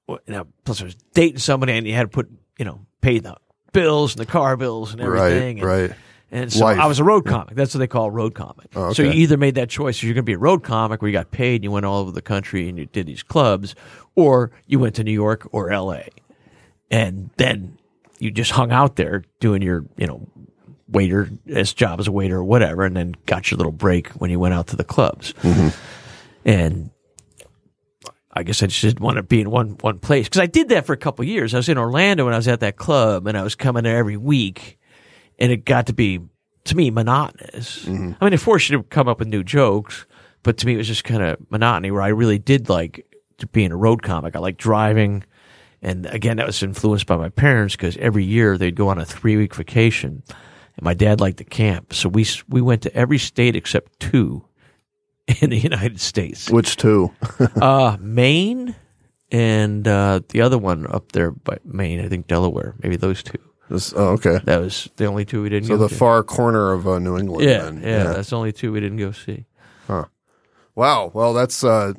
[0.07, 3.19] you know, plus I was dating somebody, and you had to put, you know, pay
[3.19, 3.35] the
[3.71, 5.59] bills and the car bills and everything.
[5.59, 5.81] right.
[5.81, 5.97] and, Right.
[6.31, 6.79] And so Life.
[6.79, 7.53] I was a road comic.
[7.53, 8.65] That's what they call a road comic.
[8.75, 11.09] Oh, So you either made that choice: you're going to be a road comic where
[11.09, 13.75] you got paid and you went all over the country and you did these clubs,
[14.15, 16.09] or you went to New York or L.A.
[16.89, 17.77] and then
[18.17, 20.27] you just hung out there doing your, you know,
[20.87, 24.31] waiter as job as a waiter or whatever, and then got your little break when
[24.31, 25.33] you went out to the clubs.
[25.33, 25.67] Mm-hmm.
[26.45, 26.89] And
[28.35, 30.69] I guess I just didn't want to be in one one place because I did
[30.69, 31.53] that for a couple of years.
[31.53, 33.97] I was in Orlando and I was at that club, and I was coming there
[33.97, 34.79] every week,
[35.37, 36.19] and it got to be
[36.65, 37.85] to me monotonous.
[37.85, 38.13] Mm-hmm.
[38.19, 40.05] I mean, it forced you to come up with new jokes,
[40.41, 41.91] but to me it was just kind of monotony.
[41.91, 43.05] Where I really did like
[43.37, 44.35] to being a road comic.
[44.35, 45.23] I like driving.
[45.83, 49.05] And again, that was influenced by my parents because every year they'd go on a
[49.05, 53.19] three week vacation, and my dad liked to camp, so we we went to every
[53.19, 54.43] state except two
[55.41, 56.49] in the United States.
[56.49, 57.11] Which two?
[57.61, 58.75] uh, Maine
[59.31, 63.39] and uh, the other one up there by Maine, I think Delaware, maybe those two.
[63.69, 64.39] This, oh, okay.
[64.43, 65.95] That was the only two we didn't So the to.
[65.95, 67.49] far corner of uh, New England.
[67.49, 67.81] yeah, then.
[67.81, 69.45] yeah, that's the only two we didn't go see.
[69.87, 70.05] Huh.
[70.75, 71.11] Wow.
[71.13, 71.93] Well, that's uh,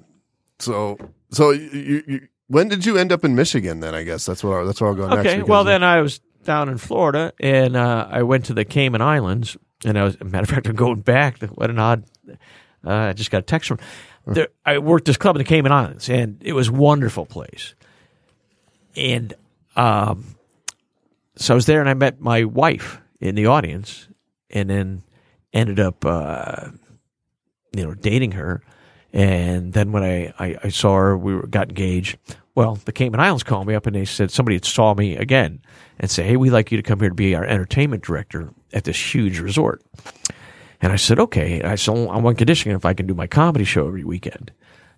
[0.58, 0.98] so.
[1.30, 3.80] So you, you, when did you end up in Michigan?
[3.80, 5.26] Then I guess that's what I, that's where I'll go next.
[5.26, 9.00] Okay, well then I was down in Florida and uh, I went to the Cayman
[9.00, 11.40] Islands and I was, a matter of fact, I'm going back.
[11.42, 12.04] What an odd.
[12.86, 13.78] Uh, I just got a text from.
[14.26, 17.74] There, I worked this club in the Cayman Islands and it was a wonderful place.
[18.96, 19.34] And
[19.76, 20.36] um,
[21.36, 24.08] so I was there and I met my wife in the audience
[24.50, 25.02] and then
[25.52, 26.68] ended up, uh,
[27.74, 28.62] you know, dating her.
[29.12, 32.18] And then when I, I, I saw her, we were, got engaged.
[32.54, 35.60] Well, the Cayman Islands called me up and they said somebody had saw me again
[35.98, 38.84] and say, "Hey, we'd like you to come here to be our entertainment director at
[38.84, 39.82] this huge resort."
[40.84, 43.64] And I said, "Okay." I said, "On one condition, if I can do my comedy
[43.64, 44.52] show every weekend."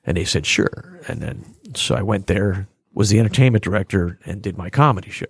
[0.04, 1.44] And they said, "Sure." And then
[1.76, 5.26] so I went there, was the entertainment director, and did my comedy show.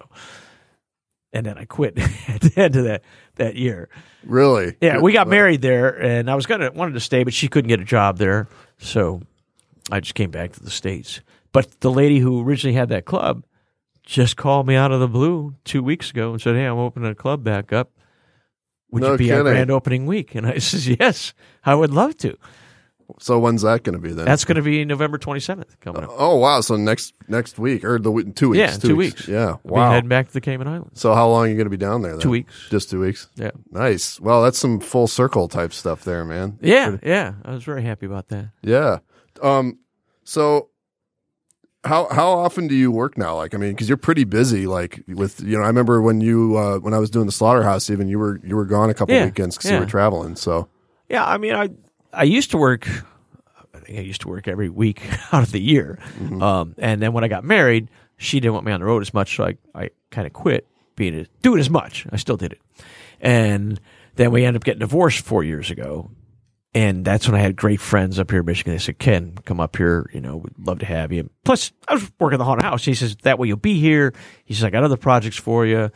[1.31, 3.03] And then I quit at the end of that
[3.35, 3.91] that year.
[4.25, 7.49] really, Yeah, we got married there, and I was gonna wanted to stay, but she
[7.49, 9.21] couldn't get a job there, so
[9.91, 11.21] I just came back to the states.
[11.53, 13.45] But the lady who originally had that club
[14.05, 17.11] just called me out of the blue two weeks ago and said, "Hey, I'm opening
[17.11, 17.91] a club back up.
[18.91, 19.53] Would No you be our kidding.
[19.53, 22.37] grand opening week?" And I says, "Yes, I would love to."
[23.21, 24.25] So when's that going to be then?
[24.25, 26.11] That's going to be November 27th coming up.
[26.13, 26.61] oh wow.
[26.61, 28.59] So next next week or the week- two weeks?
[28.59, 29.29] Yeah, in two weeks.
[29.29, 29.57] Yeah.
[29.63, 29.91] We'll Wow.
[29.91, 31.01] be heading back to the Cayman Islands.
[31.01, 32.13] so how long are you going to be down there?
[32.13, 32.21] Then?
[32.21, 32.53] Two weeks.
[32.69, 33.29] Just two weeks.
[33.37, 34.19] Yeah, Nice.
[34.19, 36.59] Well, that's some full circle type stuff there, man.
[36.61, 37.35] yeah, yeah.
[37.45, 38.51] I was very happy about that.
[38.63, 38.99] Yeah.
[39.41, 39.79] Um.
[40.25, 40.71] So,
[41.87, 43.37] how how often do you work now?
[43.37, 44.67] Like, I mean, because you're pretty busy.
[44.67, 47.89] Like with you know, I remember when you uh, when I was doing the slaughterhouse,
[47.91, 49.77] even you were you were gone a couple Yeah, weekends because yeah.
[49.77, 50.37] you were traveling.
[50.37, 50.69] So
[51.09, 51.71] Yeah, I mean, I
[52.13, 52.87] I used to work.
[53.75, 55.99] I think I used to work every week out of the year,
[56.41, 59.13] um, and then when I got married, she didn't want me on the road as
[59.15, 62.07] much, so I I kind of quit being it, doing as much.
[62.11, 62.61] I still did it,
[63.21, 63.79] and
[64.17, 66.11] then we ended up getting divorced four years ago,
[66.77, 68.73] and that's when I had great friends up here in Michigan.
[68.75, 70.11] They said, "Ken, come up here.
[70.13, 72.85] You know, we'd love to have you." Plus, I was working the haunted house.
[72.85, 74.13] He says, "That way you'll be here."
[74.45, 75.91] He says, "I got other projects for you."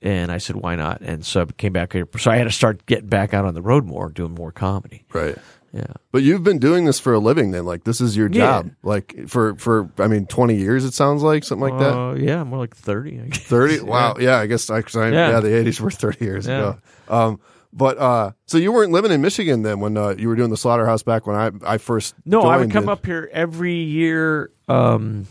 [0.00, 2.08] And I said, "Why not?" And so I came back here.
[2.18, 5.04] So I had to start getting back out on the road more, doing more comedy.
[5.12, 5.36] right.
[5.74, 5.86] Yeah.
[6.10, 7.64] But you've been doing this for a living, then.
[7.64, 8.38] Like this is your Yeah.
[8.62, 8.70] job.
[8.82, 10.84] Like for for I mean, twenty years.
[10.84, 11.96] It sounds like something like that.
[11.96, 13.18] Uh, yeah, more like thirty.
[13.18, 13.38] I guess.
[13.38, 13.80] Thirty.
[13.80, 14.16] Wow.
[14.20, 14.36] Yeah.
[14.38, 15.10] I guess I, I Yeah.
[15.30, 15.40] yeah.
[15.40, 16.58] The eighties were thirty years Yeah.
[16.58, 16.78] ago.
[17.08, 17.40] Um.
[17.72, 20.56] But uh, so you weren't living in Michigan then when uh, you were doing the
[20.56, 22.92] slaughterhouse back when I I first No, I would come it.
[22.92, 25.26] up here every year, um,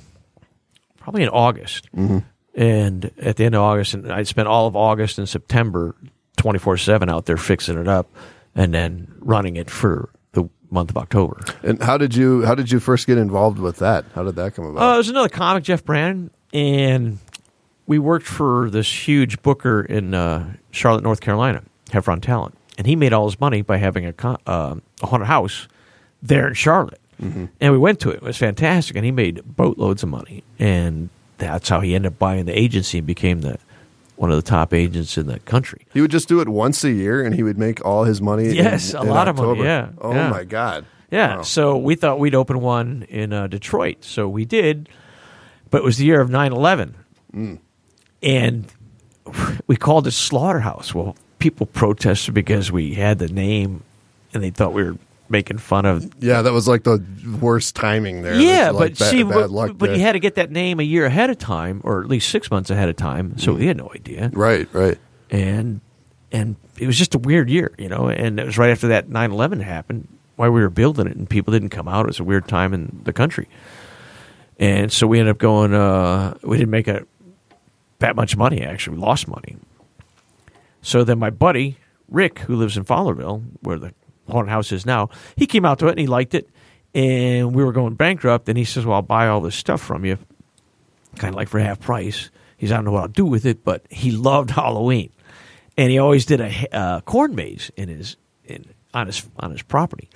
[0.98, 1.92] probably in August.
[1.96, 2.20] Mm-hmm.
[2.54, 5.96] And at the end of August, and I'd spend all of August and September
[6.38, 8.10] 24 7 out there fixing it up
[8.56, 11.40] and then running it for the month of October.
[11.64, 14.04] And how did you how did you first get involved with that?
[14.16, 14.82] How did that come about?
[14.82, 17.20] Uh, it was another comic, Jeff Brand, and
[17.86, 22.96] we worked for this huge booker in uh, Charlotte, North Carolina, Heffron Talent, and he
[22.96, 25.68] made all his money by having a, con- uh, a haunted house
[26.22, 27.00] there in Charlotte.
[27.20, 31.10] And we went to it; it was fantastic, and he made boatloads of money, and
[31.38, 33.58] that's how he ended up buying the agency and became the
[34.16, 35.86] one of the top agents in the country.
[35.94, 38.50] he would just do it once a year, and he would make all his money.
[38.50, 40.30] in- Yes, a in lot of money, yeah, Oh yeah.
[40.32, 40.86] my god.
[41.12, 41.36] Yeah.
[41.38, 41.42] Wow.
[41.44, 43.98] So we thought we'd open one in uh, Detroit.
[44.04, 44.90] So we did,
[45.70, 46.96] but it was the year of 9 11.
[47.36, 47.60] Mm.
[48.24, 48.66] And
[49.68, 50.94] we called it Slaughterhouse.
[50.96, 53.84] Well, people protested because we had the name
[54.34, 56.10] and they thought we were making fun of.
[56.20, 57.04] Yeah, that was like the
[57.42, 58.36] worst timing there.
[58.36, 60.84] yeah, like, but bad, see, bad but, but you had to get that name a
[60.84, 63.32] year ahead of time, or at least six months ahead of time.
[63.32, 63.42] Mm.
[63.42, 64.30] So we had no idea.
[64.34, 64.98] right, right.
[65.30, 65.82] and
[66.32, 68.08] and it was just a weird year, you know.
[68.08, 71.52] And it was right after that 9-11 happened, while we were building it, and people
[71.52, 72.06] didn't come out.
[72.06, 73.48] It was a weird time in the country,
[74.60, 75.74] and so we ended up going.
[75.74, 77.06] Uh, we didn't make a
[78.00, 78.62] that much money.
[78.62, 79.58] Actually, we lost money.
[80.82, 83.94] So then my buddy Rick, who lives in Fowlerville, where the
[84.30, 86.50] haunted house is now, he came out to it and he liked it,
[86.94, 88.50] and we were going bankrupt.
[88.50, 90.18] And he says, "Well, I'll buy all this stuff from you."
[91.18, 92.30] kind of like for half price.
[92.58, 95.12] He's I don't know what I'll do with it, but he loved Halloween,
[95.78, 99.62] and he always did a uh, corn maze in his in on his on his
[99.62, 100.10] property.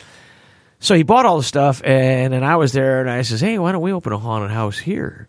[0.80, 3.58] So he bought all the stuff, and then I was there, and I says, "Hey,
[3.58, 5.28] why don't we open a haunted house here?"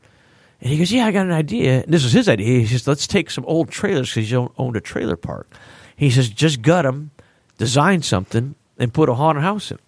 [0.61, 2.61] And he goes, "Yeah, I got an idea." And this was his idea.
[2.61, 5.51] He says, "Let's take some old trailers because he own- owned a trailer park."
[5.97, 7.11] He says, "Just gut them,
[7.59, 9.79] design something, and put a haunted house in."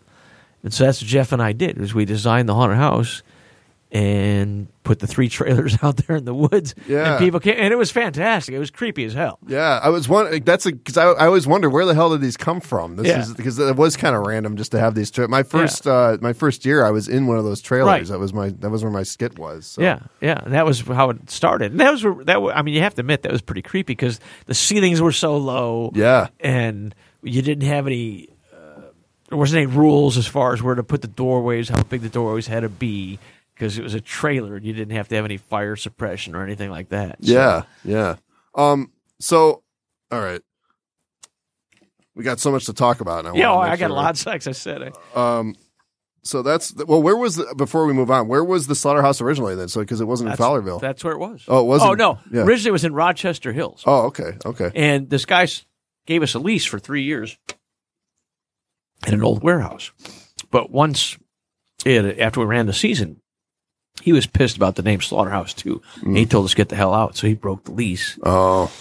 [0.62, 1.78] And so that's what Jeff and I did.
[1.78, 3.22] Was we designed the haunted house
[3.90, 6.74] and put the three trailers out there in the woods.
[6.86, 7.12] Yeah.
[7.12, 8.54] And people came, and it was fantastic.
[8.54, 9.38] It was creepy as hell.
[9.46, 10.44] Yeah, I was wondering.
[10.44, 12.96] That's a because I, I always wonder where the hell did these come from.
[12.96, 13.20] This Yeah.
[13.20, 15.10] is because it was kind of random just to have these.
[15.10, 17.86] Tra- my first, uh, my first year, I was in one of those trailers.
[17.86, 18.06] Right.
[18.06, 19.66] That was my that was where my skit was.
[19.66, 19.82] So.
[19.82, 21.72] Yeah, yeah, and that was how it started.
[21.72, 22.36] And that was that.
[22.54, 25.36] I mean, you have to admit that was pretty creepy because the ceilings were so
[25.36, 25.92] low.
[25.94, 26.28] Yeah.
[26.40, 28.28] and you didn't have any.
[28.52, 28.80] Uh,
[29.28, 32.08] there wasn't any rules as far as where to put the doorways, how big the
[32.08, 33.18] doorways had to be,
[33.58, 36.44] because it was a trailer and you didn't have to have any fire suppression or
[36.44, 37.24] anything like that.
[37.24, 38.16] So- Yeah, yeah.
[38.54, 38.92] Um.
[39.20, 39.62] So,
[40.12, 40.40] all right,
[42.14, 43.34] we got so much to talk about now.
[43.34, 43.50] yeah.
[43.50, 44.22] oh, I got a lot.
[44.26, 45.54] Like I said, I, Um.
[46.22, 47.00] So that's well.
[47.02, 48.28] Where was the before we move on?
[48.28, 49.68] Where was the slaughterhouse originally then?
[49.68, 50.80] So because it wasn't in Fowlerville.
[50.80, 51.44] That's where it was.
[51.48, 51.90] Oh, it wasn't?
[51.90, 52.42] Oh no, Yeah.
[52.42, 53.82] originally it was in Rochester Hills.
[53.86, 54.70] oh, okay, okay.
[54.74, 55.46] And this guy
[56.06, 57.38] gave us a lease for three years
[59.06, 59.92] in an old warehouse.
[60.50, 61.16] But once,
[61.84, 63.20] it, after we ran the season,
[64.08, 65.82] he was pissed about the name Slaughterhouse too.
[66.00, 66.30] And he mm.
[66.30, 67.14] told us to get the hell out.
[67.14, 68.72] So he broke the lease, Oh,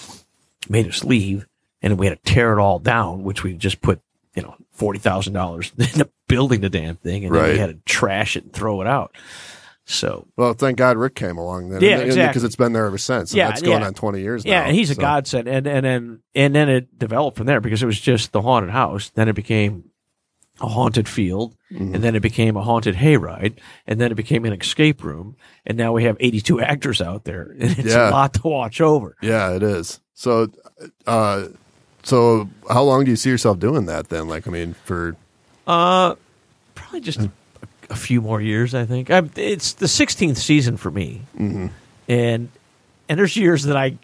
[0.69, 1.45] made us leave,
[1.81, 3.99] and we had to tear it all down, which we just put,
[4.35, 7.51] you know, forty thousand dollars into building the damn thing, and then Right.
[7.51, 9.17] we had to trash it and throw it out.
[9.83, 11.81] So well, thank God Rick came along then.
[11.81, 12.27] Yeah, exactly.
[12.29, 13.31] Because it's been there ever since.
[13.31, 13.87] And Yeah, that's going yeah.
[13.87, 14.51] on twenty years now.
[14.51, 15.49] Yeah, and he's a godsend.
[15.49, 18.71] And and then and then it developed from there because it was just the haunted
[18.71, 19.09] house.
[19.09, 19.89] Then it became
[20.61, 21.95] a haunted field, Mm-hmm.
[21.95, 25.77] and then it became a haunted hayride, and then it became an escape room, and
[25.77, 28.09] now we have 82 actors out there, and it's Yeah.
[28.09, 29.15] a lot to watch over.
[29.21, 29.99] Yeah, it is.
[30.13, 30.47] So,
[31.05, 31.47] uh,
[32.03, 34.29] so how long do you see yourself doing that then?
[34.29, 35.17] Like, I mean, for
[35.67, 36.15] Uh,
[36.73, 37.29] probably just a,
[37.89, 39.09] a few more years, I think.
[39.11, 41.67] i it's the 16th season for me, Mm-hmm.
[42.07, 42.49] and
[43.09, 43.97] and there's years that I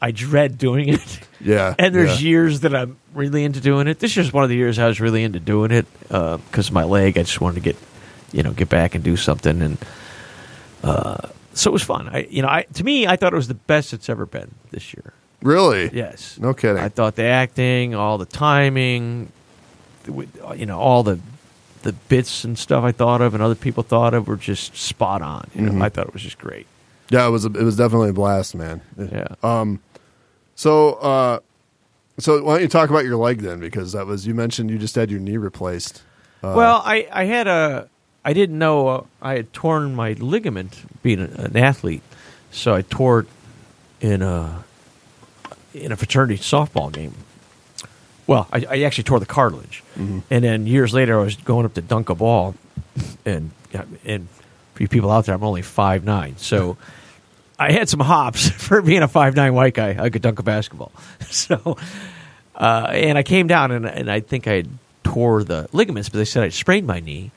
[0.00, 1.20] I dread doing it.
[1.40, 2.28] yeah, And there's yeah.
[2.28, 3.98] years that I'm really into doing it.
[3.98, 6.84] This year's one of the years I was really into doing it because of my
[6.84, 7.18] leg.
[7.18, 7.76] I just wanted to get,
[8.32, 9.78] you know, get back and do something, and
[10.84, 12.08] uh, so it was fun.
[12.08, 14.54] I, you know, I to me, I thought it was the best it's ever been
[14.70, 15.12] this year.
[15.42, 15.90] really.
[15.92, 16.82] Yes, No kidding.
[16.82, 19.32] I thought the acting, all the timing,
[20.06, 21.18] you know, all the
[21.82, 25.22] the bits and stuff I thought of and other people thought of were just spot
[25.22, 25.48] on.
[25.54, 25.82] You know, Mm-hmm.
[25.82, 26.66] I thought it was just great.
[27.10, 27.44] yeah, it was.
[27.44, 28.80] A, it was definitely a blast, man.
[28.96, 29.28] Yeah.
[29.42, 29.80] Um.
[30.58, 31.38] So, uh,
[32.18, 33.60] so why don't you talk about your leg then?
[33.60, 36.02] Because that was you mentioned you just had your knee replaced.
[36.42, 37.88] Uh, Well, I, I had a
[38.24, 42.02] I didn't know uh, I had torn my ligament being an athlete,
[42.50, 43.26] so I tore it
[44.00, 44.64] in a
[45.74, 47.14] in a fraternity softball game.
[48.26, 51.74] Well, I, I actually tore the cartilage, and then years later I was going up
[51.74, 52.56] to dunk a ball,
[53.24, 53.52] and
[54.04, 54.26] and
[54.74, 56.76] for you people out there, I'm only five nine, so.
[57.58, 59.96] I had some hops for being a five nine white guy.
[59.98, 60.92] I could dunk a basketball,
[61.30, 61.76] so
[62.54, 64.64] Uh, and I came down and, and I think I
[65.04, 67.30] tore the ligaments, but they said I sprained my knee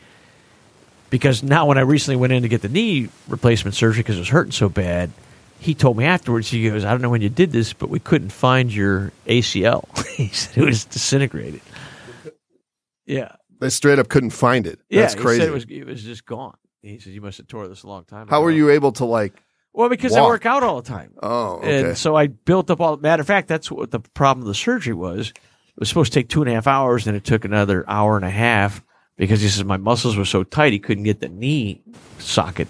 [1.11, 4.19] because now when I recently went in to get the knee replacement surgery because it
[4.19, 5.11] was hurting so bad,
[5.59, 7.99] he told me afterwards, he goes, I don't know when you did this, but we
[7.99, 9.85] couldn't find your ACL.
[10.15, 11.61] he said it was disintegrated.
[13.05, 13.33] Yeah.
[13.59, 14.79] They straight up couldn't find it.
[14.89, 15.01] Yeah.
[15.01, 15.41] That's he crazy.
[15.41, 16.57] said it was, it was just gone.
[16.81, 18.91] He said, You must have tore this a long time How ago." were you able
[18.93, 19.33] to like?
[19.73, 21.13] Well, because I work out all the time.
[21.23, 21.89] Oh, okay.
[21.89, 22.97] And so I built up all.
[22.97, 25.29] Matter of fact, that's what the problem of the surgery was.
[25.29, 28.17] It was supposed to take two and a half hours, and it took another hour
[28.17, 28.83] and a half
[29.15, 31.81] because he says my muscles were so tight he couldn't get the knee
[32.19, 32.67] socket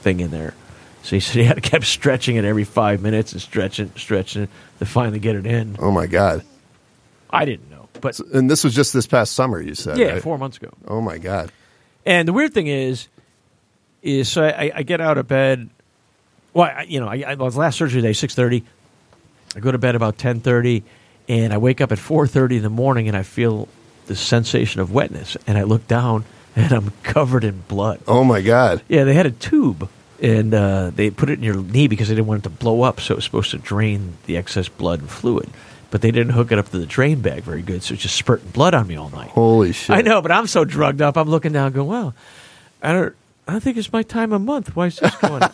[0.00, 0.54] thing in there.
[1.02, 4.42] So he said he had to keep stretching it every five minutes and stretching, stretching
[4.44, 4.50] it
[4.80, 5.76] to finally get it in.
[5.78, 6.44] oh my god!
[7.30, 9.60] I didn't know, but And this was just this past summer.
[9.60, 10.22] You said, yeah, right?
[10.22, 10.70] four months ago.
[10.88, 11.52] Oh my god!
[12.04, 13.08] And the weird thing is,
[14.02, 15.70] is so I, I get out of bed.
[16.54, 18.64] Well, I, you know, I, I was last surgery day six thirty.
[19.56, 20.82] I go to bed about ten thirty,
[21.28, 23.68] and I wake up at four thirty in the morning, and I feel
[24.06, 26.24] the sensation of wetness, and I look down,
[26.56, 28.00] and I'm covered in blood.
[28.06, 28.82] Oh my god!
[28.88, 29.88] Yeah, they had a tube,
[30.20, 32.82] and uh, they put it in your knee because they didn't want it to blow
[32.82, 35.48] up, so it was supposed to drain the excess blood and fluid.
[35.90, 38.16] But they didn't hook it up to the drain bag very good, so it's just
[38.16, 39.28] spurting blood on me all night.
[39.30, 39.94] Holy shit!
[39.96, 41.16] I know, but I'm so drugged up.
[41.16, 42.14] I'm looking down, going, "Well,
[42.82, 43.14] I don't.
[43.48, 44.74] I think it's my time of month.
[44.76, 45.42] Why is this going?"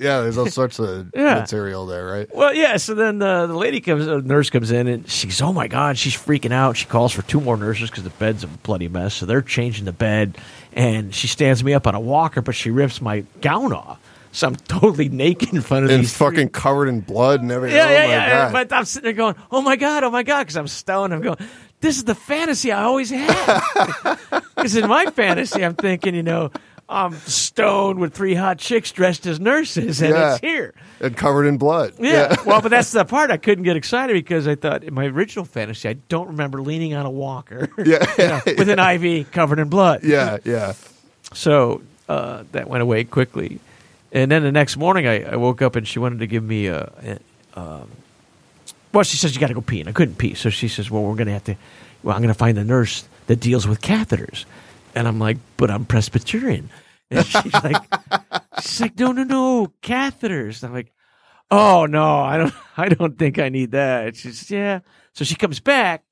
[0.00, 1.40] Yeah, there's all sorts of Yeah.
[1.40, 2.32] material there, right?
[2.32, 2.76] well, yeah.
[2.76, 5.98] So then uh, the lady comes, the nurse comes in, and she's, "Oh my god!"
[5.98, 6.76] She's freaking out.
[6.76, 9.14] She calls for two more nurses because the bed's a bloody mess.
[9.14, 10.38] So they're changing the bed,
[10.72, 13.98] and she stands me up on a walker, but she rips my gown off.
[14.30, 17.50] So I'm totally naked in front of And these three- fucking covered in blood and
[17.50, 17.76] everything.
[17.78, 18.28] Yeah, oh yeah, yeah.
[18.28, 18.52] god!
[18.52, 21.12] But I'm sitting there going, "Oh my god, oh my god," because I'm stoned.
[21.12, 21.38] I'm going,
[21.80, 24.16] "This is the fantasy I always had."
[24.54, 26.52] Because in my fantasy, I'm thinking, you know,
[26.90, 30.32] I'm stoned with three hot chicks dressed as nurses, and Yeah.
[30.32, 30.72] it's here.
[31.00, 31.92] and covered in blood.
[31.98, 32.34] Yeah.
[32.46, 35.44] well, but that's the part I couldn't get excited because I thought in my original
[35.44, 39.68] fantasy, I don't remember leaning on a walker yeah, yeah, with an IV covered in
[39.68, 40.02] blood.
[40.02, 40.72] yeah, yeah.
[41.34, 43.60] So uh, that went away quickly.
[44.10, 46.68] And then the next morning, I, I woke up and she wanted to give me
[46.68, 46.90] a.
[47.54, 47.90] a um,
[48.94, 50.32] well, she says you got to go pee, and I couldn't pee.
[50.32, 51.56] So she says, "Well, we're going to have to.
[52.02, 54.46] Well, I'm going to find a nurse that deals with catheters."
[54.94, 56.70] And I'm like, "But I'm Presbyterian."
[57.10, 57.82] And she's like,
[58.60, 60.92] "She's like, no, no, no, catheters." I'm like,
[61.50, 62.54] "Oh no, I don't.
[62.76, 64.80] I don't think I need that." She says, "Yeah."
[65.14, 66.04] So she comes back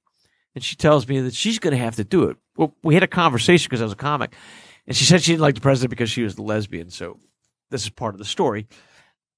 [0.54, 2.36] and she tells me that she's going to have to do it.
[2.56, 4.34] Well, we had a conversation because I was a comic,
[4.86, 6.90] and she said she didn't like the president because she was the lesbian.
[6.90, 7.20] So
[7.70, 8.66] this is part of the story.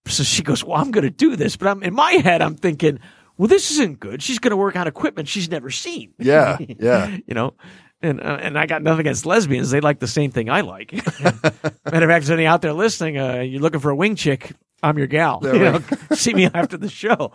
[0.07, 2.55] So she goes, "Well, I'm going to do this," but I'm in my head, I'm
[2.55, 3.01] thinking,
[3.37, 4.23] "Well, this isn't good.
[4.23, 7.17] She's going to work on equipment she's never seen." Yeah, yeah.
[7.27, 7.55] you know.
[8.01, 9.71] And uh, and I got nothing against lesbians.
[9.71, 10.93] They like the same thing I like.
[11.21, 14.15] Matter of fact, if there's any out there listening, uh, you're looking for a wing
[14.15, 15.41] chick, I'm your gal.
[15.43, 15.81] You know,
[16.13, 17.33] see me after the show.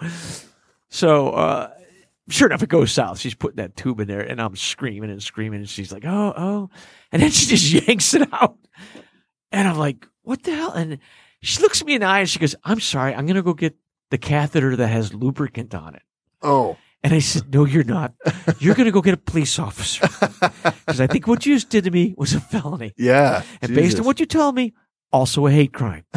[0.90, 1.72] So uh,
[2.30, 3.20] sure enough, it goes south.
[3.20, 6.34] She's putting that tube in there, and I'm screaming and screaming, and she's like, "Oh,
[6.36, 6.70] oh,"
[7.12, 8.58] and then she just yanks it out,
[9.52, 11.00] and I'm like, "What the hell?" And
[11.42, 13.76] she looks me in the eye, and she goes, "I'm sorry, I'm gonna go get
[14.12, 16.04] the catheter that has lubricant on it."
[16.42, 18.14] Oh, And I said, No, you're not.
[18.60, 20.08] You're going to go get a police officer.
[20.86, 22.94] Because I think what you just did to me was a felony.
[22.98, 23.42] yeah.
[23.62, 24.74] And based on what you tell me,
[25.12, 26.04] also a hate crime.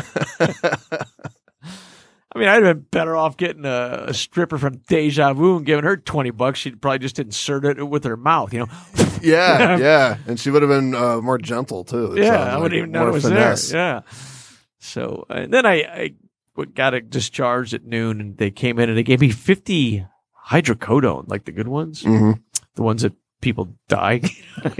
[2.37, 5.65] I mean, I'd have been better off getting a, a stripper from Deja Vu and
[5.65, 6.59] giving her 20 bucks.
[6.59, 8.67] She'd probably just insert it with her mouth, you know?
[9.23, 12.13] yeah, yeah, and she would have been uh, more gentle too.
[12.13, 13.71] it yeah, I wouldn't even know it was finesse.
[13.71, 13.81] there.
[13.81, 14.01] Yeah.
[14.79, 16.15] So, and then I
[16.75, 20.07] got a discharge at noon and they came in and they gave me 50
[20.51, 22.03] hydrocodone, like the good ones.
[22.03, 22.41] Mhm.
[22.75, 24.21] the ones that people die.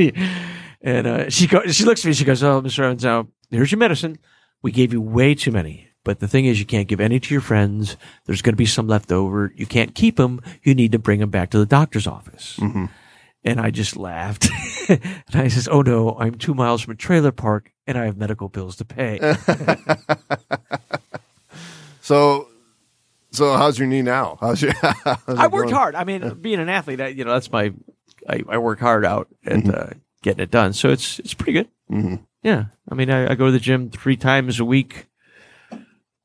[0.83, 2.15] and uh, she go, she looks at me.
[2.15, 2.81] She goes, "Oh, Mr.
[2.81, 4.19] Evans, now here's your medicine.
[4.63, 7.35] We gave you way too many, but the thing is, you can't give any to
[7.35, 7.97] your friends.
[8.27, 9.53] There's going to be some left over.
[9.57, 10.41] You can't keep them.
[10.63, 12.89] You need to bring them back to the doctor's office." Mhm.
[13.45, 14.49] And I just laughed.
[14.89, 15.01] and
[15.33, 18.49] I says, "Oh no, I'm two miles from a trailer park, and I have medical
[18.49, 19.21] bills to pay."
[22.01, 22.47] So,
[23.37, 24.39] so how's your knee now?
[24.41, 24.73] How's your?
[24.83, 25.95] how's I worked hard.
[25.95, 27.73] I mean, being an athlete, I, you know, that's my.
[28.29, 29.91] I, I work hard out and Mm-hmm.
[29.93, 31.69] uh, getting it done, so it's it's pretty good.
[31.91, 32.25] Mhm.
[32.43, 35.07] Yeah, I mean, I, I go to the gym three times a week,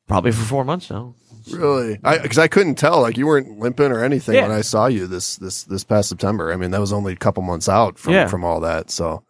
[0.08, 1.15] probably for four months now.
[1.52, 2.00] Really?
[2.04, 3.02] I because I couldn't tell.
[3.02, 4.43] Like you weren't limping or anything Yeah.
[4.43, 6.53] when I saw you this this this past September.
[6.53, 8.28] I mean, that was only a couple months out from Yeah.
[8.28, 8.89] from all that.
[8.91, 9.24] So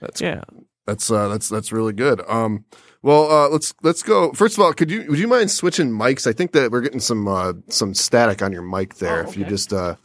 [0.00, 0.42] that's Yeah,
[0.86, 2.20] that's uh, that's that's really good.
[2.28, 2.64] Um,
[3.02, 4.32] well, uh, let's let's go.
[4.32, 6.26] First of all, could you would you mind switching mics?
[6.26, 9.24] I think that we're getting some uh, some static on your mic there.
[9.24, 9.96] Oh, If you just uh,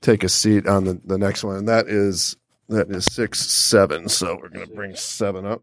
[0.00, 2.36] take a seat on the the next one, and that is
[2.68, 4.08] that is six seven.
[4.08, 5.62] So we're gonna bring seven up.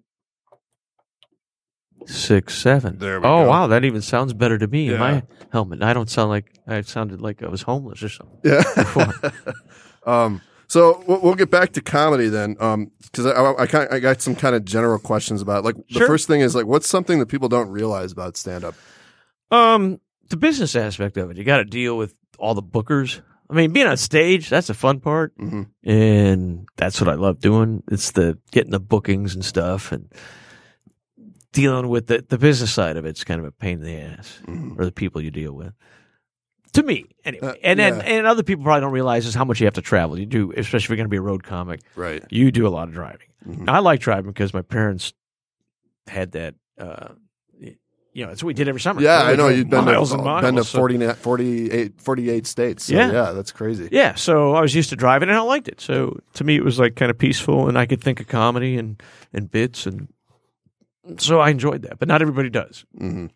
[2.08, 2.98] six, seven.
[3.00, 3.50] There we oh go.
[3.50, 4.94] wow, that even sounds better to me Yeah.
[4.96, 5.82] in my helmet.
[5.82, 8.40] I don't sound like I sounded like I was homeless or something.
[8.44, 9.32] Yeah.
[10.06, 12.54] um, so we'll, get back to comedy then,
[13.02, 15.66] because I, I, I, kind I got some kind of general questions about it.
[15.66, 16.08] like the Sure.
[16.08, 18.76] first thing is like what's something that people don't realize about stand up?
[19.52, 20.00] Um,
[20.30, 23.22] the business aspect of it, you got to deal with all the bookers.
[23.50, 25.34] I mean, being on stage, that's the fun part.
[25.38, 27.84] hmm and that's what I love doing.
[27.92, 30.12] It's the getting the bookings and stuff, and
[31.52, 34.42] dealing with the the business side of it's kind of a pain in the ass,
[34.48, 34.78] Mhm.
[34.80, 35.74] or the people you deal with.
[36.76, 38.04] To me, anyway, Uh, and then yeah.
[38.04, 40.18] and other people probably don't realize is how much you have to travel.
[40.20, 41.82] You do, especially if you're going to be a road comic.
[41.96, 42.24] Right.
[42.30, 43.28] You do a lot of driving.
[43.48, 43.70] Mhm.
[43.70, 45.14] I like driving because my parents
[46.08, 46.56] had that.
[46.78, 47.10] Uh,
[48.14, 49.02] you know, that's what we did every summer.
[49.02, 50.42] Yeah, I know you've been miles to, and miles.
[50.46, 52.86] been to so- 40, 48, 48 states.
[52.86, 53.12] So, Yeah.
[53.12, 53.90] yeah, that's crazy.
[53.92, 55.82] Yeah, so I was used to driving and I liked it.
[55.82, 58.78] So to me, it was like kind of peaceful, and I could think of comedy
[58.78, 59.02] and
[59.34, 60.08] and bits, and
[61.18, 62.00] so I enjoyed that.
[62.00, 62.86] But not everybody does.
[62.98, 63.28] hmm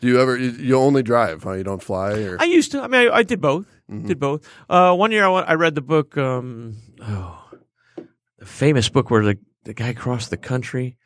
[0.00, 0.36] Do you ever?
[0.36, 1.42] You, you only drive?
[1.42, 1.52] Huh?
[1.52, 2.12] You don't fly?
[2.22, 2.80] Or I used to.
[2.82, 3.66] I mean, I, I did both.
[3.90, 4.06] Mhm.
[4.06, 4.46] Did both.
[4.68, 6.16] Uh, one year, I, went, I read the book.
[6.18, 7.42] Um, oh,
[8.38, 10.96] the famous book where the the guy crossed the country,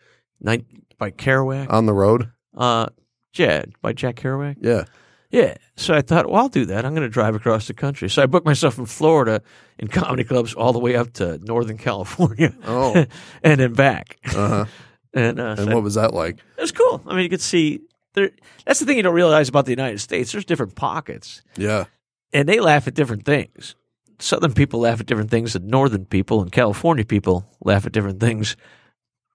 [0.41, 0.65] night
[0.99, 1.71] by Kerouac.
[1.71, 2.31] on the road?
[2.57, 2.87] Uh,
[3.35, 4.57] yeah, by Jack Kerouac.
[4.61, 4.85] Yeah.
[5.31, 5.57] Yeah.
[5.77, 6.85] So I thought, well, I'll do that.
[6.85, 8.11] I'm going to drive across the country.
[8.11, 9.41] So I booked myself in Florida
[9.79, 12.53] in comedy clubs all the way up to Northern California.
[12.67, 13.07] Oh.
[13.45, 14.17] and then back.
[14.35, 14.65] Uh huh.
[15.13, 16.39] And, uh, so and what was that like?
[16.57, 17.03] it was cool.
[17.05, 17.81] I mean, you could see
[18.15, 18.31] there.
[18.67, 20.33] That's the thing you don't realize about the United States.
[20.33, 21.85] There's different pockets, Yeah.
[22.33, 23.75] and they laugh at different things.
[24.19, 28.21] Southern people laugh at different things than Northern people, and California people laugh at different
[28.21, 28.57] things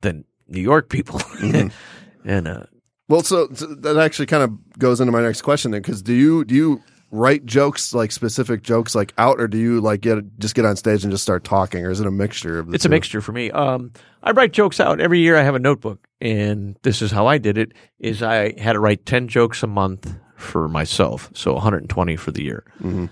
[0.01, 1.19] than New York people.
[1.39, 1.71] Mhm.
[2.23, 2.63] and uh,
[3.07, 6.13] Well, so, so that actually kind of goes into my next question then, because do
[6.13, 10.17] you do you write jokes like specific jokes like out, or do you like get
[10.39, 12.75] just get on stage and just start talking, or is it a mixture of the
[12.75, 13.51] it's a mixture for me.
[13.51, 13.91] Um,
[14.23, 15.37] I write jokes out every year.
[15.37, 18.79] I have a notebook, and this is how I did it: is I had to
[18.79, 23.09] write ten jokes a month for myself, so 120 for the year, Mhm.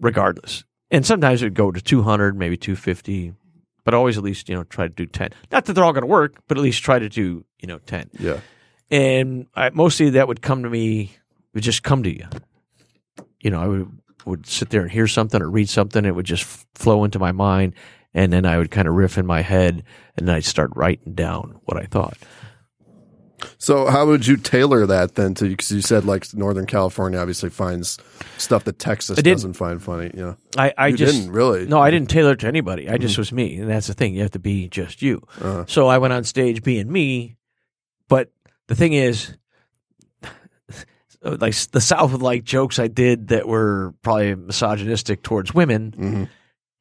[0.00, 0.64] regardless.
[0.90, 3.34] And sometimes it would go to 200, maybe 250,
[3.84, 5.30] but always at least you know try to do 10.
[5.52, 7.78] Not that they're all going to work, but at least try to do you know
[7.78, 8.10] 10.
[8.18, 8.40] Yeah.
[8.90, 11.17] And I, mostly that would come to me,
[11.54, 12.26] would just come to you.
[13.40, 13.90] You know, I would
[14.24, 16.04] would sit there and hear something or read something.
[16.04, 17.74] It would just f- flow into my mind,
[18.14, 19.82] and then I would kind of riff in my head,
[20.16, 22.18] and then I'd start writing down what I thought.
[23.58, 27.50] So how would you tailor that then to because you said like Northern California obviously
[27.50, 27.98] finds
[28.36, 30.10] stuff that Texas doesn't find funny.
[30.14, 31.66] You know, I, I you just didn't really.
[31.66, 32.88] no, I didn't tailor it to anybody.
[32.88, 34.14] I just was me, and that's the thing.
[34.14, 35.22] You have to be just you.
[35.40, 35.64] Uh-huh.
[35.68, 37.36] So I went on stage being me,
[38.08, 38.32] but
[38.66, 39.34] the thing is,
[41.22, 46.28] like the South would like jokes I did that were probably misogynistic towards women, Mhm.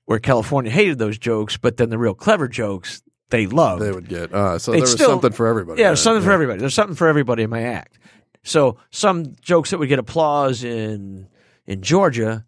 [0.05, 3.81] where California hated those jokes, but then the real clever jokes they loved.
[3.81, 4.33] They would get.
[4.33, 5.81] Uh, so They'd there was still- something for everybody.
[5.81, 6.59] yeah, there's something for everybody.
[6.59, 7.97] There's something for everybody in my act.
[8.43, 11.27] So some jokes that would get applause in
[11.65, 12.45] in Georgia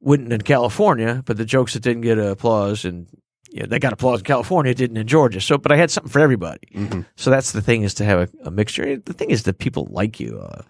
[0.00, 3.06] wouldn't in California, but the jokes that didn't get applause in
[3.50, 5.40] yeah, they got applause in California, didn't in Georgia.
[5.40, 6.66] So, but I had something for everybody.
[6.74, 7.04] Mhm.
[7.16, 8.96] So that's the thing is to have a, a mixture.
[8.96, 10.38] The thing is that people like you.
[10.40, 10.62] Uh,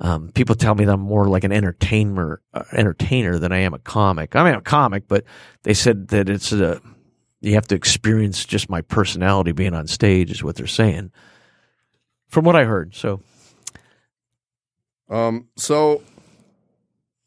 [0.00, 3.74] um, people tell me that I'm more like an entertainer, uh, entertainer than I am
[3.74, 4.34] a comic.
[4.34, 5.24] I mean, I'm a comic, but
[5.62, 6.80] they said that it's a
[7.42, 11.10] you have to experience just my personality being on stage is what they're saying.
[12.28, 13.20] From what I heard, so
[15.08, 16.02] Um, so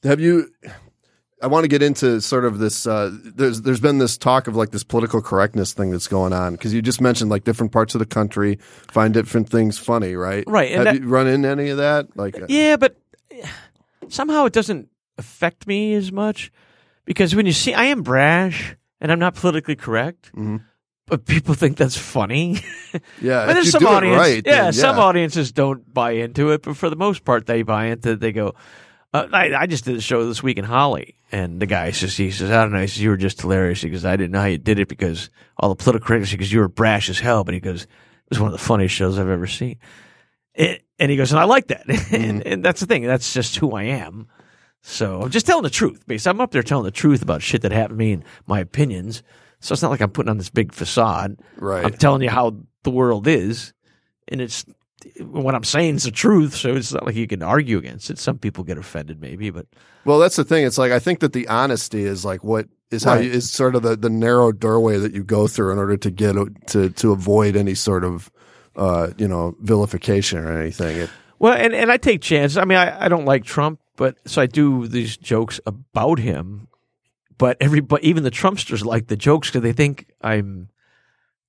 [0.03, 0.49] have you?
[1.43, 2.87] I want to get into sort of this.
[2.87, 6.53] Uh, there's there's been this talk of like this political correctness thing that's going on
[6.53, 8.57] because you just mentioned like different parts of the country
[8.91, 10.43] find different things funny, right?
[10.47, 12.15] Right, Have that- you run into any of that?
[12.17, 12.97] Like, uh, yeah, but
[14.09, 16.51] somehow it doesn't affect me as much
[17.05, 20.63] because when you see, I am brash and I'm not politically correct, Mhm.
[21.07, 22.61] but people think that's funny.
[23.21, 26.77] yeah, But there's some audience, right, yeah, then, some audiences don't buy into it, but
[26.77, 28.11] for the most part, they buy into.
[28.11, 28.19] it.
[28.21, 28.55] They go,
[29.13, 32.17] uh, I, I just did a show this week in Holly, and the guy says,
[32.17, 34.41] he says, I don't know, he says, you were just hilarious because I didn't know
[34.41, 37.43] how you did it because all the political correctness because you were brash as hell,
[37.43, 37.89] but he goes, it
[38.29, 39.77] was one of the funniest shows I've ever seen.
[40.55, 43.55] It, and he goes, and I like that, and, and that's the thing, that's just
[43.57, 44.27] who I am.
[44.83, 46.03] So I'm just telling the truth.
[46.05, 48.59] Because I'm up there telling the truth about shit that happened to me and my
[48.59, 49.23] opinions.
[49.61, 51.39] So it's not like I'm putting on this big facade.
[51.57, 51.85] Right.
[51.85, 53.73] I'm telling you how the world is,
[54.27, 54.65] and it's
[55.19, 56.55] what I'm saying is the truth.
[56.55, 58.19] So it's not like you can argue against it.
[58.19, 59.67] Some people get offended, maybe, but
[60.05, 60.65] Well, that's the thing.
[60.65, 63.25] It's like I think that the honesty is like what is how Right.
[63.25, 66.11] you, is sort of the, the narrow doorway that you go through in order to
[66.11, 66.35] get
[66.67, 68.31] to to avoid any sort of
[68.75, 70.97] uh, you know vilification or anything.
[70.97, 72.57] It, well, and and I take chances.
[72.57, 76.67] I mean, I, I don't like Trump, but so I do these jokes about him.
[77.37, 80.69] But everybody, even the Trumpsters, like the jokes because they think I'm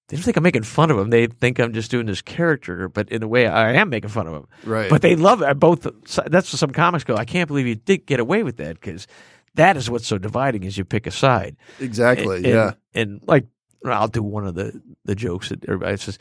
[0.09, 1.11] they don't think I'm making fun of them.
[1.11, 4.27] They think I'm just doing this character, but in a way, I am making fun
[4.27, 4.47] of them.
[4.65, 4.91] Right.
[4.91, 5.59] But they love it.
[5.59, 7.17] Both that's what some comics go.
[7.17, 9.07] I can't believe you did get away with that because
[9.55, 11.57] that is what's so dividing is you pick a side.
[11.81, 12.37] exactly.
[12.37, 12.73] And, yeah.
[12.93, 13.47] and like
[13.85, 16.19] I'll do one of the the jokes that everybody says.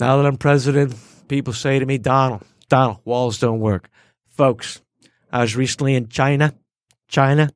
[0.00, 0.96] Now that I'm president,
[1.28, 3.90] people say to me, Donald, Donald, walls don't work,
[4.26, 4.80] folks.
[5.30, 6.54] I was recently in China,
[7.06, 7.50] China.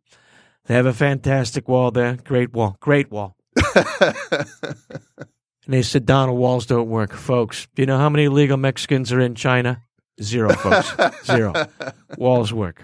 [0.66, 3.36] They have a fantastic wall there, great wall, great wall.
[5.64, 7.12] And they said, Donald, walls don't work.
[7.12, 9.82] Folks, do you know how many illegal Mexicans are in China?
[10.22, 11.24] Zero, folks.
[11.24, 11.52] Zero.
[12.18, 12.82] Walls work.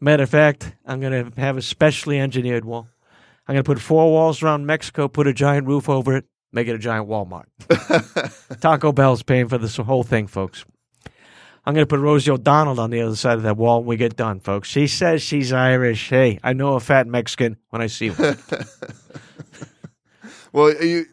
[0.00, 2.88] Matter of fact, I'm going to have a specially engineered wall.
[3.46, 6.68] I'm going to put four walls around Mexico, put a giant roof over it, make
[6.68, 7.46] it a giant Walmart.
[8.60, 10.64] Taco Bell's paying for this whole thing, folks.
[11.64, 13.96] I'm going to put Rosie O'Donnell on the other side of that wall when we
[13.96, 14.68] get done, folks.
[14.68, 16.08] She says she's Irish.
[16.08, 18.38] Hey, I know a fat Mexican when I see one.
[20.52, 21.06] well, you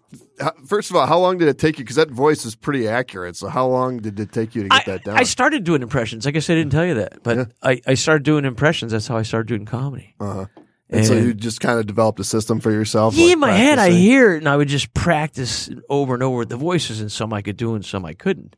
[0.66, 1.84] first of all, how long did it take you?
[1.84, 3.36] Because that voice is pretty accurate.
[3.36, 5.18] So how long did it take you to get I, that down?
[5.18, 6.26] I started doing impressions.
[6.28, 7.46] I guess I didn't tell you that, but Yeah.
[7.62, 8.92] I, I started doing impressions.
[8.92, 10.16] That's how I started doing comedy.
[10.20, 10.46] uh-huh.
[10.90, 13.14] And, so you just kind of developed a system for yourself.
[13.14, 16.24] Yeah, like in my head, I hear it, and I would just practice over and
[16.24, 18.56] over the voices, and some I could do, and some I couldn't.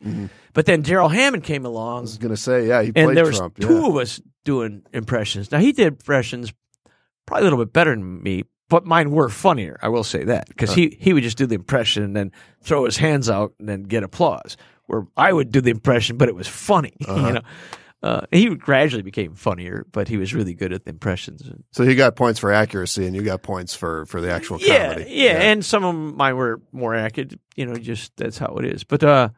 [0.54, 1.98] But then Darrell Hammond came along.
[1.98, 3.58] I was gonna say, yeah, he played and there was Trump.
[3.58, 3.88] two yeah.
[3.88, 5.52] of us doing impressions.
[5.52, 6.54] Now he did impressions
[7.26, 9.78] probably a little bit better than me, but mine were funnier.
[9.82, 12.86] I will say that because he he would just do the impression and then throw
[12.86, 14.55] his hands out and then get applause.
[14.86, 16.93] Where I would do the impression, but it was funny.
[17.07, 17.28] Uh-huh.
[17.28, 17.41] You know,
[18.01, 21.43] uh, he gradually became funnier, but he was really good at the impressions.
[21.72, 24.93] So he got points for accuracy, and you got points for for the actual Yeah,
[24.93, 25.11] comedy.
[25.11, 27.38] yeah, and some of mine were more accurate.
[27.57, 28.86] You know, just that's how it is.
[28.86, 29.30] But uh,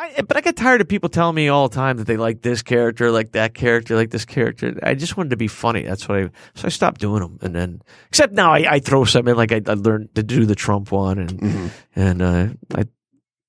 [0.00, 2.40] I but I get tired of people telling me all the time that they like
[2.40, 4.78] this character, like that character, like this character.
[4.82, 5.82] I just wanted to be funny.
[5.82, 6.30] That's what I.
[6.54, 9.36] So I stopped doing them, and then except now I, I throw some in.
[9.36, 11.66] Like I, I learned to do the Trump one, and Mm-hmm.
[11.96, 12.84] and uh, I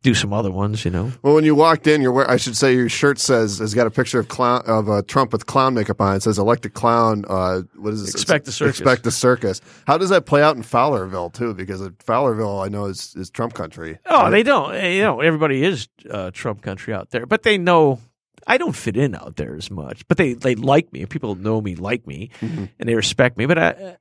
[0.03, 0.83] do some other ones.
[0.85, 1.11] You know.
[1.21, 3.91] Well, when you walked in, your I should say your shirt says has got a
[3.91, 6.15] picture of clown of uh, Trump with clown makeup on.
[6.15, 8.15] It says "elected clown." Uh, what is this?
[8.15, 8.79] Expect the circus.
[8.79, 9.61] Expect the circus.
[9.87, 11.53] How does that play out in Fowlerville too?
[11.53, 13.99] Because Fowlerville, I know, is is Trump country.
[14.05, 14.73] Oh, they don't.
[14.75, 17.99] eh, You know, everybody is uh, Trump country out there, but they know
[18.47, 20.07] I don't fit in out there as much.
[20.07, 21.05] But they they like me.
[21.05, 22.69] People know me, like me, Mhm.
[22.79, 23.45] and they respect me.
[23.45, 23.97] But I,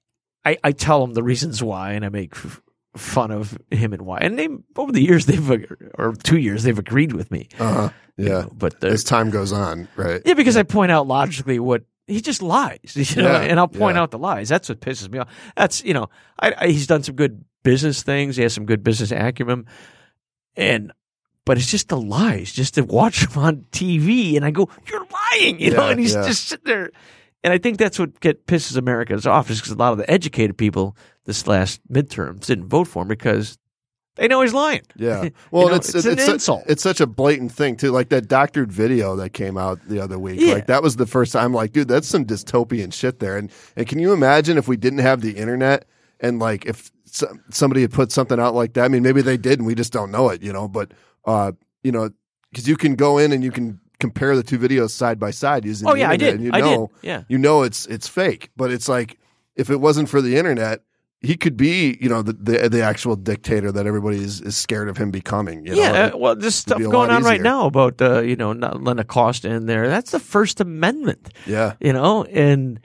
[0.46, 2.34] I I tell them the reasons why, and I make
[2.96, 4.18] fun of him and why.
[4.20, 5.50] And they over the years they've
[5.98, 7.48] or two years they've agreed with me.
[7.58, 7.90] Uh-huh.
[8.16, 8.30] you Yeah.
[8.42, 10.20] know, but As time goes on, right?
[10.24, 13.68] yeah, because I point out logically what he just lies, you know, Yeah, and I'll
[13.68, 14.02] point yeah.
[14.02, 14.48] out the lies.
[14.48, 15.28] That's what pisses me off.
[15.56, 16.10] That's you know,
[16.40, 18.36] I, I, he's done some good business things.
[18.36, 19.66] He has some good business acumen,
[20.56, 20.92] and
[21.44, 22.52] but it's just the lies.
[22.52, 26.00] Just to watch him on TV, and I go, "You're lying," you know, Yeah, and
[26.00, 26.90] he's just sitting there.
[27.42, 30.10] And I think that's what get pisses Americans off is because a lot of the
[30.10, 30.94] educated people
[31.26, 33.58] this last midterms didn't vote for him because
[34.16, 34.82] they know he's lying.
[34.96, 35.22] Yeah.
[35.24, 36.64] You Well, know, it's it's an it's, su- insult.
[36.66, 37.90] it's such a blatant thing too.
[37.92, 40.40] Like that doctored video that came out the other week.
[40.40, 40.54] Yeah.
[40.54, 41.54] Like that was the first time.
[41.54, 43.36] Like, dude, that's some dystopian shit there.
[43.36, 45.86] And and can you imagine if we didn't have the internet
[46.20, 48.84] and like if so- somebody had put something out like that?
[48.84, 50.42] I mean, maybe they did and we just don't know it.
[50.42, 50.92] You know, but
[51.24, 51.52] uh,
[51.82, 52.10] you know,
[52.50, 55.64] because you can go in and you can compare the two videos side by side
[55.64, 55.86] using.
[55.88, 56.34] Oh the yeah, I internet, did.
[56.40, 57.06] And you I know, did.
[57.06, 57.22] Yeah.
[57.28, 58.50] you know it's it's fake.
[58.56, 59.18] But it's like
[59.56, 60.80] if it wasn't for the internet.
[61.22, 64.88] He could be, you know, the the, the actual dictator that everybody is, is scared
[64.88, 65.66] of him becoming.
[65.66, 66.04] You yeah, know?
[66.14, 69.50] uh, well, there's stuff going on right now about uh, you know not letting Acosta
[69.50, 69.88] in there.
[69.88, 71.74] That's the First Amendment, yeah.
[71.78, 72.80] you know, and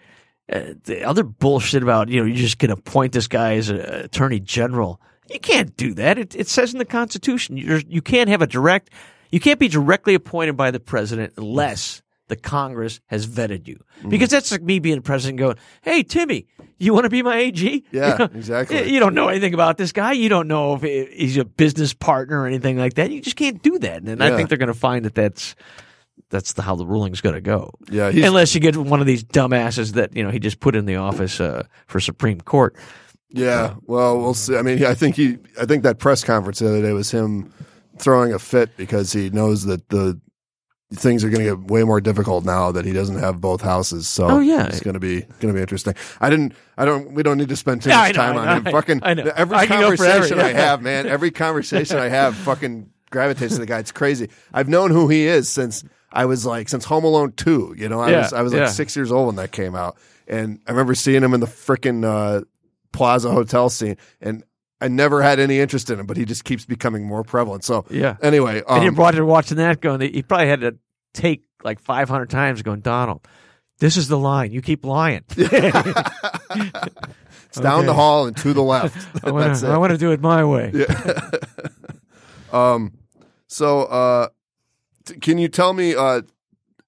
[0.52, 3.70] uh, the other bullshit about you know you're just going to appoint this guy as
[3.70, 5.02] a attorney general.
[5.30, 6.20] You can't do that.
[6.20, 8.90] It, it says in the Constitution you're, you can't have a direct.
[9.32, 13.76] You can't be directly appointed by the president unless the Congress has vetted you.
[14.00, 14.10] Mm-hmm.
[14.10, 16.48] Because that's like me being president going, "Hey Timmy,
[16.78, 18.92] you want to be my AG?" Yeah, You know, exactly.
[18.92, 20.14] You don't know anything about this guy.
[20.14, 23.12] You don't know if he's a business partner or anything like that.
[23.12, 24.04] You just can't do that.
[24.04, 25.56] And I think they're going to find that that's
[26.30, 27.72] that's the, how the ruling's going to go.
[27.90, 30.86] Yeah, Unless you get one of these dumbasses that you know he just put in
[30.86, 32.76] the office uh, for Supreme Court.
[33.30, 33.76] yeah.
[33.84, 34.58] Well, we'll see.
[34.58, 37.54] I mean, I think he, I think that press conference the other day was him
[37.98, 40.20] throwing a fit because he knows that the
[40.94, 44.08] things are going to get way more difficult now that he doesn't have both houses.
[44.08, 44.68] So, Oh, yeah.
[44.68, 45.96] it's going to be going to be interesting.
[46.22, 48.40] I didn't, I don't, we don't need to spend too much I know, time I
[48.40, 48.68] on know, him.
[48.68, 49.32] I- Fucking I know.
[49.36, 53.80] every I conversation I have, man, every conversation I have, fucking gravitates to the guy.
[53.80, 54.30] It's crazy.
[54.54, 57.74] I've known who he is since I was like since Home Alone two.
[57.78, 58.68] You know, I Yeah, was I was like yeah.
[58.68, 62.06] six years old when that came out, and I remember seeing him in the freaking
[62.06, 62.44] uh,
[62.92, 64.44] Plaza Hotel scene, and
[64.82, 67.64] I never had any interest in him, but he just keeps becoming more prevalent.
[67.64, 68.18] So Yeah.
[68.22, 70.02] anyway, and you um, brought her watching that going.
[70.02, 70.78] He probably had to
[71.14, 73.26] take like 500 times going, Donald.
[73.80, 74.52] This is the line.
[74.52, 75.24] You keep lying.
[75.30, 75.50] it's
[77.48, 78.96] It's down the hall and to the left.
[79.26, 79.66] I want to.
[79.66, 79.70] it.
[79.70, 80.72] I want to do it my way.
[80.74, 81.30] Yeah.
[82.52, 82.94] um,
[83.48, 84.28] so uh,
[85.06, 85.96] t- can you tell me?
[85.96, 86.22] Uh,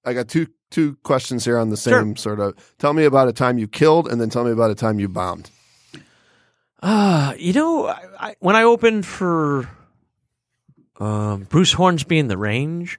[0.04, 2.00] I got two two questions here on the Sure.
[2.00, 2.54] same sort of.
[2.78, 5.08] Tell me about a time you killed, and then tell me about a time you
[5.08, 5.50] bombed.
[6.82, 9.68] Ah, you know, I, I, when I opened for
[11.00, 12.98] um, Bruce Hornsby and the Range,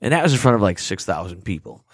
[0.00, 1.84] and that was in front of like six thousand people,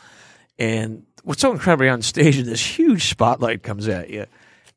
[0.59, 4.27] and what's so incredible on stage is this huge spotlight comes at you,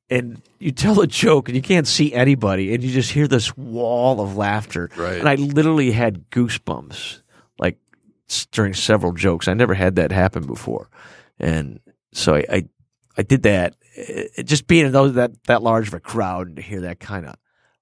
[0.09, 3.55] and you tell a joke and you can't see anybody, and you just hear this
[3.55, 5.19] wall of laughter, Right.
[5.19, 7.21] And I literally had goosebumps
[7.57, 7.77] like
[8.51, 9.47] during several jokes.
[9.47, 10.89] I never had that happen before,
[11.39, 11.79] and
[12.11, 12.45] so I.
[12.49, 12.63] I
[13.17, 13.75] I did that.
[13.99, 16.99] It, just being in those that that large of a crowd and to hear that
[16.99, 17.35] kind of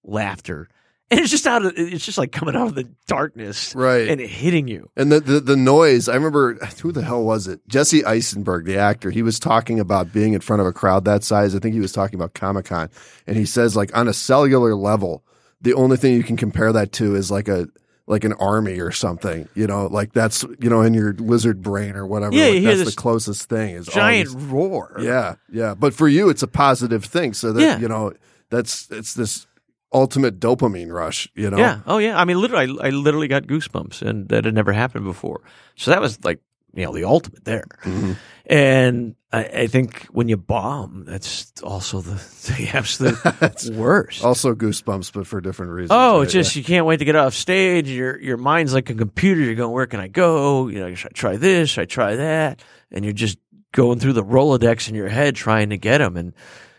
[0.03, 0.67] laughter,
[1.11, 4.07] and it's just out of it's just like coming out of the darkness, Right.
[4.07, 4.89] and hitting you.
[4.95, 7.59] And the, the the noise, I remember who the hell was it?
[7.67, 9.11] Jesse Eisenberg, the actor.
[9.11, 11.55] He was talking about being in front of a crowd that size.
[11.55, 12.89] I think he was talking about Comic Con,
[13.27, 15.23] and he says like on a cellular level,
[15.61, 17.67] the only thing you can compare that to is like a
[18.07, 19.47] like an army or something.
[19.53, 22.33] You know, like that's you know in your lizard brain or whatever.
[22.35, 24.95] Yeah, like that's the closest thing is all Giant roar.
[24.99, 25.75] yeah, yeah.
[25.75, 27.33] But for you, it's a positive thing.
[27.33, 27.79] So that Yeah.
[27.79, 28.13] you know,
[28.49, 29.45] that's it's this
[29.93, 31.27] ultimate dopamine rush.
[31.35, 31.79] You know, Yeah.
[31.85, 32.19] Oh, yeah.
[32.19, 35.41] I mean, literally, I, I literally got goosebumps, and that had never happened before.
[35.75, 36.39] So that was like,
[36.73, 37.65] you know, the ultimate there.
[37.83, 38.17] Mhm.
[38.49, 42.13] And I, I think when you bomb, that's also the,
[42.57, 44.23] the absolute worst.
[44.23, 45.91] Also goosebumps, but for different reasons.
[45.91, 46.23] Oh, right?
[46.23, 47.89] it's just you can't wait to get off stage.
[47.89, 49.41] Your your mind's like a computer.
[49.41, 50.69] You're going, where can I go?
[50.69, 51.71] You know, should I try this?
[51.71, 52.63] Should I try that?
[52.89, 53.37] And you're just
[53.73, 56.15] going through the Rolodex in your head trying to get them.
[56.15, 56.33] And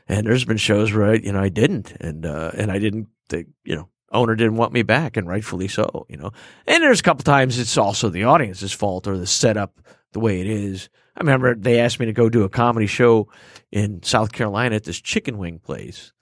[0.08, 3.08] and there's been shows where I, you know I didn't, and uh, and I didn't.
[3.28, 6.06] The you know owner didn't want me back, and rightfully so.
[6.08, 6.32] You know,
[6.66, 9.78] and there's a couple times it's also the audience's fault or the setup
[10.12, 10.88] the way it is.
[11.18, 13.28] I remember they asked me to go do a comedy show
[13.72, 16.12] in South Carolina at this chicken wing place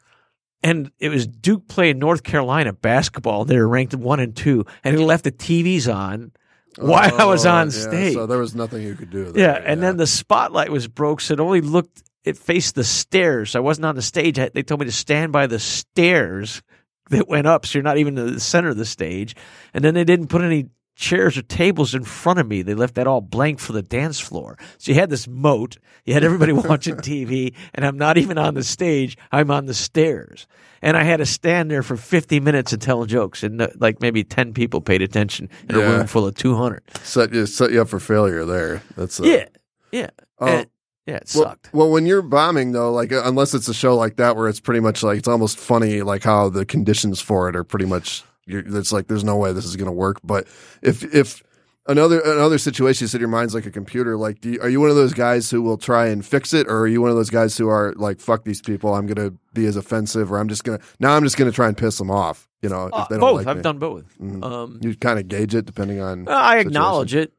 [0.62, 3.44] and it was Duke playing North Carolina basketball.
[3.44, 6.32] They were ranked one and two, and he left the TVs on
[6.78, 8.14] while I was Oh, on yeah, stage.
[8.14, 9.30] So there was nothing you could do.
[9.30, 9.42] There.
[9.44, 12.02] yeah, and then the spotlight was broke, so it only looked.
[12.24, 13.54] It faced the stairs.
[13.54, 14.36] I wasn't on the stage.
[14.36, 16.62] They told me to stand by the stairs
[17.10, 19.36] that went up, so you're not even in the center of the stage.
[19.72, 20.66] And then they didn't put any
[20.96, 22.62] chairs or tables in front of me.
[22.62, 24.58] They left that all blank for the dance floor.
[24.78, 25.76] So you had this moat.
[26.04, 29.16] You had everybody watching TV, and I'm not even on the stage.
[29.30, 30.46] I'm on the stairs.
[30.82, 34.00] And I had to stand there for 50 minutes and tell jokes, and uh, like
[34.00, 36.82] maybe 10 people paid attention in a room full of 200.
[37.02, 38.82] set you set you up for failure there.
[38.96, 39.46] That's uh, Yeah,
[39.92, 40.46] yeah, Oh.
[40.46, 40.66] And-
[41.06, 41.16] yeah.
[41.16, 41.70] It Well, sucked.
[41.72, 44.80] well, when you're bombing though, like unless it's a show like that where it's pretty
[44.80, 48.24] much like it's almost funny, like how the conditions for it are pretty much.
[48.46, 50.18] You're, it's like there's no way this is going to work.
[50.24, 50.46] But
[50.82, 51.42] if if
[51.86, 54.16] another another situation, you said your mind's like a computer.
[54.16, 56.66] Like, do you, are you one of those guys who will try and fix it,
[56.68, 59.30] or are you one of those guys who are like, fuck these people, I'm going
[59.30, 61.76] to be as offensive, or I'm just gonna now I'm just going to try and
[61.76, 62.48] piss them off.
[62.62, 63.36] You know, Uh, if they don't both.
[63.38, 63.62] like I've me.
[63.62, 64.04] done both.
[64.20, 64.42] Mhm.
[64.44, 66.26] Um, You kind of gauge it depending on.
[66.28, 67.32] I acknowledge it,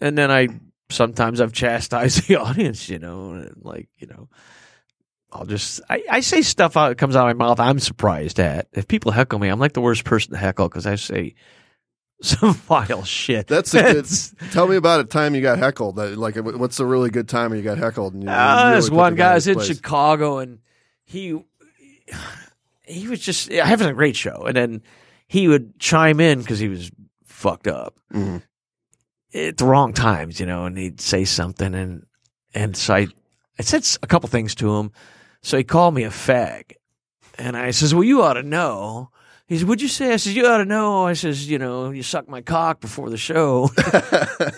[0.00, 0.48] and then I
[0.90, 2.88] sometimes I've chastised the audience.
[2.88, 4.28] You know, like you know,
[5.32, 7.58] I'll just I, I say stuff out comes out of my mouth.
[7.58, 9.48] I'm surprised at if people heckle me.
[9.48, 11.34] I'm like the worst person to heckle because I say
[12.22, 13.46] some vile shit.
[13.48, 14.06] That's a good.
[14.52, 15.96] Tell me about a time you got heckled.
[15.96, 18.14] That like, what's a really good time where you got heckled?
[18.14, 19.66] And you, Uh, really this one guy was in place?
[19.68, 20.58] Chicago, and
[21.04, 21.42] he
[22.84, 24.82] he was just having a great show, and then
[25.28, 26.90] he would chime in because he was
[27.24, 28.42] fucked up Mhm.
[29.34, 32.04] at the wrong times, you know, and he'd say something, and
[32.54, 33.06] and so I
[33.58, 34.92] I said a couple things to him,
[35.42, 36.72] so he called me a fag,
[37.38, 39.10] and I says, well, you ought to know.
[39.46, 41.90] He said, "What'd you say?" I says, "You ought to know." I says, "You know,
[41.90, 43.68] you sucked my cock before the show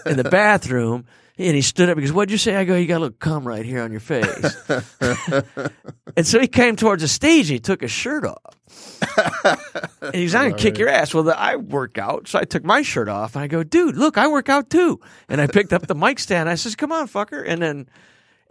[0.07, 1.07] in the bathroom."
[1.37, 2.55] And he stood up because what'd you say?
[2.55, 4.57] I go, you got a little cum right here on your face.
[6.17, 9.59] and so he came towards the stage and he took his shirt off.
[10.01, 11.13] and he was, I'm going to kick your ass.
[11.13, 12.29] Well, the, I work out.
[12.29, 15.01] So I took my shirt off and I go, dude, look, I work out too.
[15.29, 16.49] And I picked up the mic stand.
[16.49, 17.43] I says, come on, fucker.
[17.45, 17.89] And then,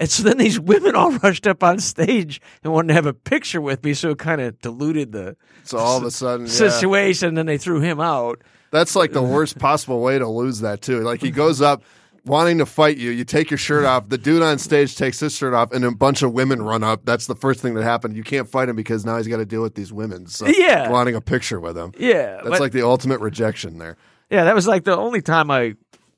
[0.04, 3.14] and so then these women all rushed up on stage and wanted to have a
[3.14, 3.93] picture with me.
[3.93, 6.51] So it kind of diluted the So all of a sudden, yeah.
[6.51, 7.30] situation.
[7.30, 8.41] And then they threw him out.
[8.72, 11.01] that's like the worst possible way to lose that too.
[11.01, 11.84] Like he goes up
[12.26, 14.08] wanting to fight you, you take your shirt off.
[14.10, 17.04] The dude on stage takes his shirt off, and a bunch of women run up.
[17.06, 18.16] That's the first thing that happened.
[18.16, 20.28] You can't fight him because now he's got to deal with these women.
[20.28, 20.89] So Yeah.
[20.89, 21.91] wanting a picture with him.
[21.97, 22.36] Yeah.
[22.38, 23.97] That's but- like the ultimate rejection there.
[24.30, 25.76] Yeah, that was like the only time I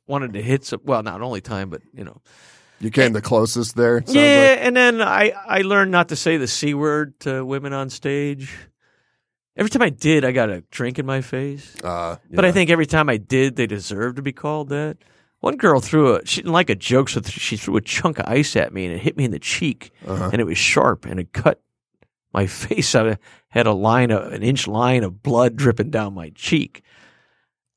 [0.08, 0.80] wanted to hit some.
[0.86, 2.22] Well, not only time, but you know.
[2.80, 4.03] You came the closest there.
[4.07, 4.59] yeah, like.
[4.65, 8.53] and then I I learned not to say the c word to women on stage.
[9.57, 11.76] Every time I did, I got a drink in my face.
[11.82, 14.97] Uh, But I think every time I did, they deserved to be called that.
[15.39, 18.26] One girl threw a she didn't like a joke, so she threw a chunk of
[18.28, 20.30] ice at me and it hit me in the cheek, Uh-huh.
[20.34, 21.61] and it was sharp and it cut
[22.34, 22.93] my face.
[22.95, 23.17] I
[23.49, 26.84] had a line, of, an inch line of blood dripping down my cheek.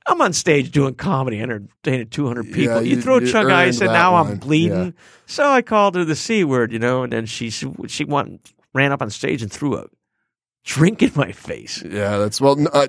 [0.08, 2.62] I'm on stage doing comedy, entertaining 200 people.
[2.62, 4.84] Yeah, you, you- throw chug ice, and now I'm bleeding.
[4.86, 4.90] Yeah.
[5.26, 8.92] So I called her the c word, you know, and then she she went ran
[8.92, 9.86] up on stage and threw a
[10.64, 11.82] drink in my face.
[11.82, 12.56] Yeah, that's well.
[12.72, 12.88] Uh,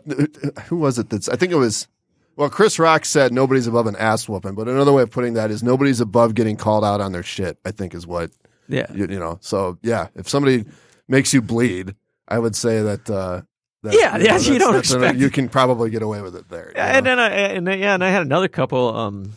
[0.68, 1.10] who was it?
[1.10, 1.88] That's I think it was.
[2.36, 5.52] Well, Chris Rock said nobody's above an ass whooping, but another way of putting that
[5.52, 7.58] is nobody's above getting called out on their shit.
[7.66, 8.32] I think is what
[8.70, 9.40] Yeah, you, you know.
[9.42, 10.64] So yeah, if somebody
[11.10, 11.96] makes you bleed,
[12.30, 13.10] I would say that.
[13.10, 13.42] Uh,
[13.84, 16.72] that Yeah, yeah, you don't that's expect- you can probably get away with it there.
[16.76, 17.12] Yeah, and know?
[17.16, 18.96] then I and then, yeah, and I had another couple.
[18.96, 19.34] Um,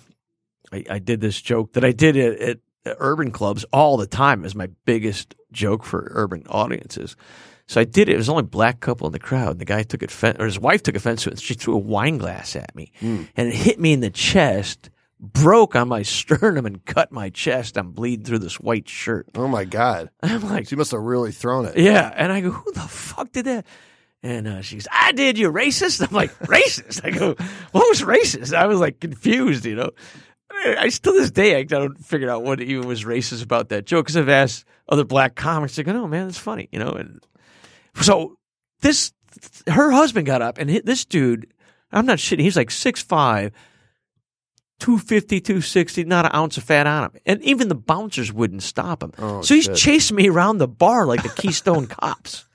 [0.72, 4.44] I, I did this joke that I did at, at urban clubs all the time
[4.44, 7.14] as my biggest joke for urban audiences.
[7.68, 8.14] So I did it.
[8.14, 9.52] It was only a black couple in the crowd.
[9.52, 11.32] And the guy took offense, or his wife took offense to it.
[11.34, 13.22] And she threw a wine glass at me, Hmm.
[13.36, 14.90] and it hit me in the chest,
[15.20, 17.76] broke on my sternum, and cut my chest.
[17.76, 19.28] I'm bleeding through this white shirt.
[19.36, 21.76] oh my god, I'm like, she must have really thrown it.
[21.78, 22.12] yeah.
[22.16, 23.64] And I go, who the fuck did that?
[24.22, 26.06] And uh, she goes, I did, you racist?
[26.06, 27.04] I'm like, racist?
[27.04, 27.34] I go,
[27.72, 28.54] what was racist?
[28.54, 29.90] I was like confused, you know.
[30.50, 33.84] I, I still this day, I don't figure out what even was racist about that
[33.84, 36.92] joke because I've asked other black comics, they go, no, man, it's funny, you know.
[36.92, 37.20] And
[38.00, 38.36] so
[38.80, 39.12] this,
[39.66, 41.52] her husband got up and hit this dude,
[41.90, 43.50] I'm not shitting, he's like 6'5,
[44.78, 47.12] 250, 260, not an ounce of fat on him.
[47.26, 49.12] And even the bouncers wouldn't stop him.
[49.18, 49.76] Oh, so he's shit.
[49.76, 52.46] chasing me around the bar like the Keystone Cops.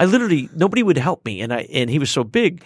[0.00, 2.64] I literally nobody would help me, and I and he was so big,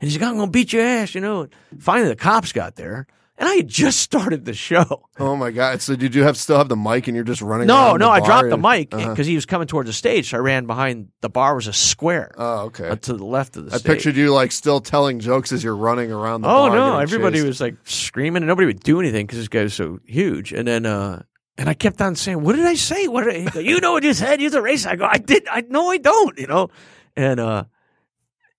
[0.00, 1.48] and he's like, "I'm gonna beat your ass," you know.
[1.80, 3.06] Finally, the cops got there,
[3.38, 5.08] and I had just started the show.
[5.18, 5.80] Oh my god.
[5.80, 7.66] So did you have still have the mic and you're just running?
[7.68, 9.22] No, no, I dropped the mic because Uh-huh.
[9.22, 10.30] he was coming towards the stage.
[10.30, 12.88] So I ran behind the bar was a square Oh, okay.
[12.90, 13.86] uh, to the left of the I stage.
[13.86, 16.98] pictured you like still telling jokes as you're running around the Oh no!
[16.98, 17.46] Everybody chased.
[17.46, 20.52] was like screaming, and nobody would do anything because this guy was so huge.
[20.52, 21.22] And then, uh,
[21.56, 23.08] and I kept on saying, "What did I say?
[23.08, 24.40] What did I, go, you know what you said?
[24.40, 25.46] You're the race." I go, "I did.
[25.48, 26.68] I no, I don't." You know,
[27.16, 27.64] and uh,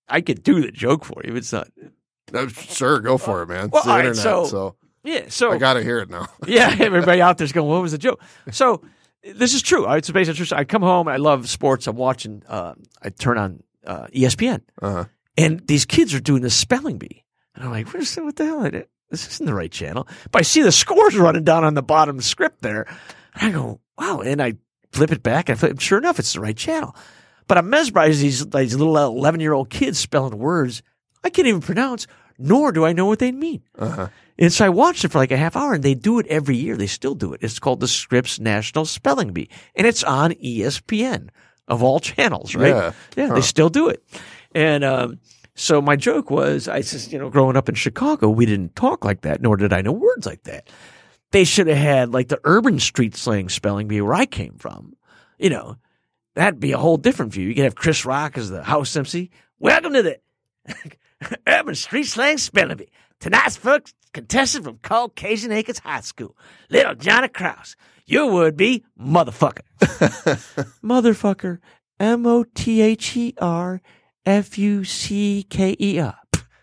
[0.08, 1.36] I could do the joke for you.
[1.36, 1.68] It's not.
[2.32, 3.70] Uh, sure, go for it, man.
[3.70, 5.26] Well, it's the right, internet, so- so, Yeah.
[5.28, 6.26] So I got to hear it now.
[6.46, 8.20] yeah, everybody out there's going, "What was the joke?"
[8.50, 8.82] So
[9.22, 9.90] this is true.
[9.92, 10.46] It's based on true.
[10.56, 11.08] I come home.
[11.08, 11.86] I love sports.
[11.86, 12.42] I'm watching.
[12.48, 14.62] Uh, I turn on uh, ESPN.
[14.82, 15.04] Uh-huh.
[15.36, 17.24] And these kids are doing the spelling bee.
[17.54, 18.82] And I'm like, what the hell?
[19.08, 20.06] I This isn't the right channel.
[20.30, 22.86] But I see the scores running down on the bottom script there.
[23.34, 24.20] And I go, wow.
[24.20, 24.54] And I
[24.92, 26.94] flip it back and flip, sure enough, it's the right channel.
[27.48, 30.82] But I'm mesmerized these, these little 11 year old kids spelling words
[31.24, 32.06] I can't even pronounce,
[32.38, 33.62] nor do I know what they mean.
[33.78, 34.08] Uh-huh.
[34.38, 36.56] And so I watched it for like a half hour and they do it every
[36.56, 36.76] year.
[36.76, 37.42] They still do it.
[37.42, 41.28] It's called the Scripps National Spelling Bee and it's on ESPN
[41.68, 42.68] of all channels, right?
[42.68, 42.92] Yeah.
[43.16, 43.34] Yeah, Huh.
[43.36, 44.02] they still do it.
[44.54, 45.18] And, um,
[45.56, 49.06] so my joke was, I just, you know, growing up in Chicago, we didn't talk
[49.06, 50.68] like that, nor did I know words like that.
[51.32, 54.94] They should have had like the urban street slang spelling bee where I came from.
[55.38, 55.76] You know,
[56.34, 57.48] that'd be a whole different view.
[57.48, 59.30] You could have Chris Rock as the house MC.
[59.58, 60.20] Welcome to the
[61.46, 62.90] urban street slang spelling bee.
[63.18, 66.36] Tonight's first contestant from Caucasian Acres High School,
[66.68, 67.76] little Johnny Krause.
[68.04, 69.62] Your would be motherfucker.
[70.84, 71.58] motherfucker.
[71.98, 73.80] M O T H E R
[74.26, 76.16] F U C K E R.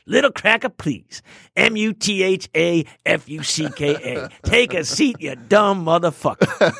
[0.05, 1.21] Little cracker, please.
[1.55, 4.29] M U T H A F U C K A.
[4.49, 6.73] Take a seat, you dumb motherfucker.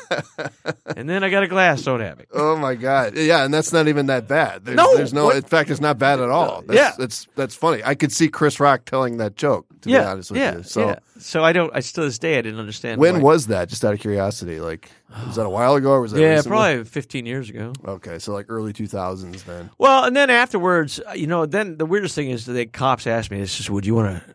[0.96, 2.26] and then I got a glass soda at me.
[2.34, 3.16] Oh my god!
[3.16, 4.66] Yeah, and that's not even that bad.
[4.66, 5.24] There's, No, there's no.
[5.26, 6.62] what- In fact, it's not bad at all.
[6.66, 6.92] That's, Yeah.
[6.98, 7.82] that's that's funny.
[7.82, 9.66] I could see Chris Rock telling that joke.
[9.80, 10.62] To be yeah, honest with yeah, you.
[10.62, 10.98] So yeah.
[11.18, 11.74] So I don't.
[11.74, 13.00] I still to this day I didn't understand.
[13.00, 13.70] when why- was that?
[13.70, 14.90] Just out of curiosity, like
[15.26, 16.20] was that a while ago or was that?
[16.20, 16.50] Yeah, recently?
[16.56, 17.72] probably 15 years ago.
[17.86, 19.70] Okay, so like early two thousands then.
[19.78, 23.30] Well, and then afterwards, uh, you know, then the weirdest thing is the cops asked
[23.30, 24.34] me, "This is, would you want to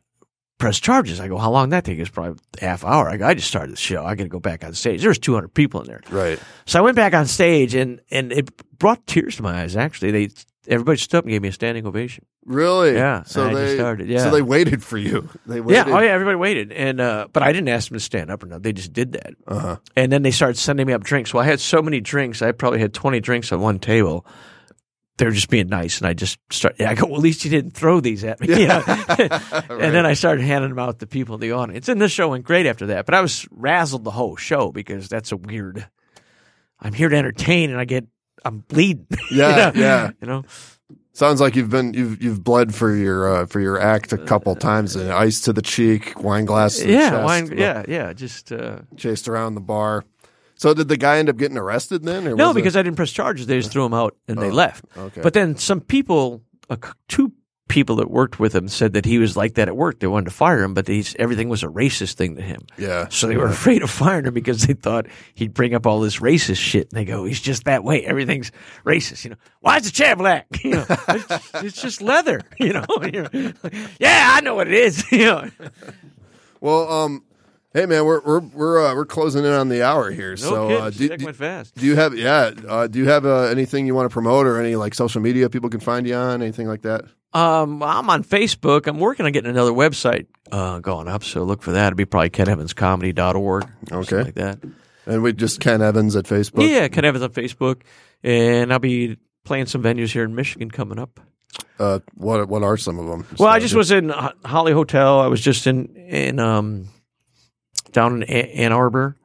[0.57, 3.09] press charges?" I go, "How long that take?" It's probably half hour.
[3.09, 4.05] I go, "I just started the show.
[4.05, 6.39] I got to go back on stage." There was 200 people in there, Right.
[6.65, 9.75] so I went back on stage, and and it brought tears to my eyes.
[9.75, 10.30] Actually, they
[10.70, 12.26] everybody stood up and gave me a standing ovation.
[12.45, 12.93] Really?
[12.93, 14.24] Yeah, So and they started, yeah.
[14.24, 15.28] So they waited for you.
[15.45, 15.88] They waited.
[15.88, 18.43] Yeah, oh yeah, everybody waited, and uh, but I didn't ask them to stand up
[18.43, 18.63] or not.
[18.63, 19.34] They just did that.
[19.47, 19.78] Uh huh.
[19.95, 21.34] And then they started sending me up drinks.
[21.34, 22.41] Well, I had so many drinks.
[22.41, 24.26] I probably had 20 drinks on one table.
[25.17, 25.97] They were just being nice.
[25.99, 28.47] And I just started, I go, well, at least you didn't throw these at me.
[28.47, 28.84] Yeah.
[29.70, 31.89] And then I started handing them out to people in the audience.
[31.89, 33.05] And the show went great after that.
[33.05, 35.86] But I was razzled the whole show because that's a weird,
[36.80, 38.05] I'm here to entertain and I get,
[38.45, 39.07] I'm bleeding.
[39.31, 40.11] Yeah, yeah.
[40.21, 40.43] You know?
[41.13, 44.55] Sounds like you've been you've you've bled for your uh, for your act a couple
[44.55, 44.95] times.
[44.95, 46.77] And ice to the cheek, wine glass.
[46.77, 47.09] To the Yeah.
[47.09, 47.83] chest, Wine, yeah.
[47.87, 48.13] Yeah.
[48.13, 50.05] Just, uh, Chased around the bar.
[50.55, 52.23] So did the guy end up getting arrested then?
[52.23, 53.47] No, was it- because I didn't press charges.
[53.47, 54.85] They just threw him out and they Oh, left.
[54.97, 55.21] okay.
[55.21, 56.75] But then some people, uh,
[57.07, 57.31] two
[57.70, 59.99] people that worked with him said that he was like that at work.
[59.99, 62.61] They wanted to fire him, but he's, everything was a racist thing to him.
[62.78, 63.07] Yeah.
[63.09, 65.05] So they were afraid of firing him because they thought
[65.36, 66.91] he'd bring up all this racist shit.
[66.91, 68.03] And they go, he's just that way.
[68.05, 68.51] Everything's
[68.86, 69.24] racist.
[69.24, 70.47] You know, why is the chair black?
[70.63, 72.41] You know, it's, it's just leather.
[72.59, 73.53] You know, You know,
[73.99, 75.09] yeah, I know what it is.
[75.11, 75.49] You know,
[76.61, 77.24] Well, um,
[77.74, 80.32] hey man, we're we're we're uh, we're closing in on the hour here.
[80.32, 80.84] no so kidding.
[80.84, 81.76] uh, do, do, went fast.
[81.76, 82.51] do you have yeah?
[82.67, 85.49] Uh, do you have uh, anything you want to promote or any like social media
[85.49, 86.41] people can find you on?
[86.41, 87.05] Anything like that?
[87.34, 88.88] Um, I'm on Facebook.
[88.88, 91.88] I'm working on getting another website uh, going up, so look for that.
[91.88, 93.69] It'd be probably KenEvansComedy.org.
[93.91, 94.23] or Okay.
[94.23, 94.59] like that.
[95.05, 96.67] And we just Ken Evans at Facebook.
[96.67, 97.82] Yeah, Ken Evans on Facebook,
[98.23, 101.19] and I'll be playing some venues here in Michigan coming up.
[101.80, 103.25] Uh, what what are some of them?
[103.39, 105.19] Well, I just was in Holly Hotel.
[105.19, 106.88] I was just in in um
[107.91, 109.15] down in Ann Arbor.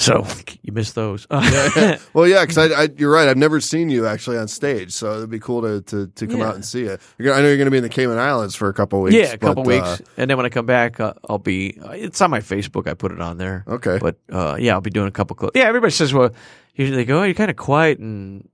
[0.00, 0.26] So
[0.62, 1.26] you missed those.
[1.30, 3.28] Uh, Well, yeah, because I, I, you're right.
[3.28, 6.40] I've never seen you actually on stage, so it'd be cool to to, to come
[6.40, 6.48] Yeah.
[6.48, 6.96] out and see you.
[7.18, 9.14] Gonna, I know you're going to be in the Cayman Islands for a couple weeks.
[9.14, 11.78] yeah, a couple but, weeks, and then when I come back, uh, I'll be.
[11.92, 12.88] It's on my Facebook.
[12.88, 13.64] I put it on there.
[13.66, 13.98] Uh, okay.
[14.00, 15.36] But uh, yeah, I'll be doing a couple.
[15.38, 16.30] Cl- yeah, everybody says, well,
[16.74, 18.48] usually they go, oh, you're kind of quiet and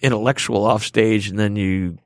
[0.00, 1.98] intellectual off stage, and then you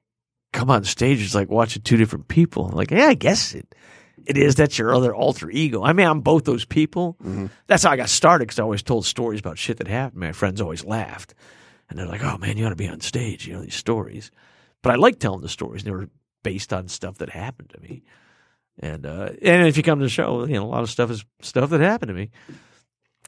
[0.54, 1.22] come on stage.
[1.22, 2.66] It's like watching two different people.
[2.68, 3.74] I'm like, yeah, I guess it.
[4.26, 4.54] It is.
[4.54, 5.82] That's your other alter ego.
[5.84, 7.16] I mean, I'm both those people.
[7.66, 10.20] That's how I got started because I always told stories about shit that happened.
[10.20, 11.34] My friends always laughed,
[11.88, 14.30] and they're like, "Oh man, you ought to be on stage." You know these stories,
[14.82, 15.84] but I like telling the stories.
[15.84, 16.08] They were
[16.42, 18.02] based on stuff that happened to me,
[18.78, 21.10] and uh, and if you come to the show, you know a lot of stuff
[21.10, 22.30] is stuff that happened to me.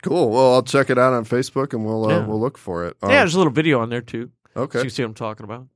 [0.03, 0.31] Cool.
[0.31, 2.27] Well, I'll check it out on Facebook and we'll uh, Yeah.
[2.27, 2.97] we'll look for it.
[3.03, 5.15] Um, yeah, there's a little video on there too, Okay, so you see what I'm
[5.15, 5.67] talking about.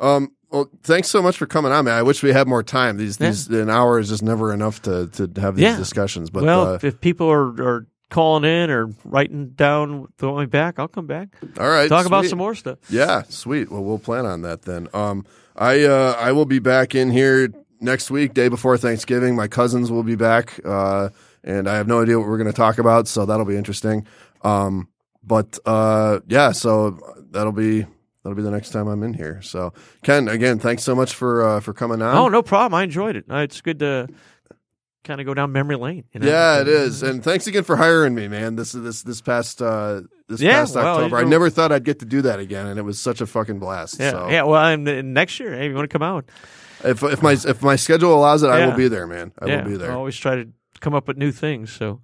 [0.00, 0.32] Um.
[0.50, 1.94] Well, thanks so much for coming on, man.
[1.94, 2.96] I wish we had more time.
[2.96, 3.28] These Yeah.
[3.28, 5.76] these an hour is just never enough to to have these Yeah.
[5.76, 6.30] discussions.
[6.30, 10.78] But well, uh, if, people are, are calling in or writing down throwing me back,
[10.78, 11.28] I'll come back
[11.60, 12.78] all right, talk about some more stuff.
[12.88, 13.70] Yeah, sweet.
[13.70, 14.88] Well, we'll plan on that then.
[14.94, 19.36] Um, I uh, I will be back in here next week, day before Thanksgiving.
[19.36, 21.10] My cousins will be back, uh,
[21.44, 24.06] and I have no idea what we're going to talk about, so that'll be interesting.
[24.42, 24.88] Um,
[25.22, 26.98] but uh, yeah, so
[27.32, 27.84] that'll be
[28.22, 29.40] that'll be the next time I'm in here.
[29.42, 32.16] So Ken, again, thanks so much for uh, for coming on.
[32.16, 32.78] Oh, no problem.
[32.78, 33.24] I enjoyed it.
[33.30, 34.08] Uh, It's good to
[35.04, 36.04] kind of go down memory lane.
[36.12, 36.28] You know?
[36.28, 38.56] Yeah, it is, and thanks again for hiring me, man.
[38.56, 42.00] This this this past uh, this Yeah, past well, October, I never thought I'd get
[42.00, 43.98] to do that again, and it was such a fucking blast.
[43.98, 44.28] Yeah, so.
[44.28, 44.42] yeah.
[44.42, 46.26] Well, I'm, next year, hey, you want to come out?
[46.84, 49.32] If if my if my schedule allows it, I will be there, man.
[49.40, 49.90] I yeah, will be there.
[49.90, 50.48] I always try to
[50.80, 51.72] come up with new things.
[51.72, 52.00] So,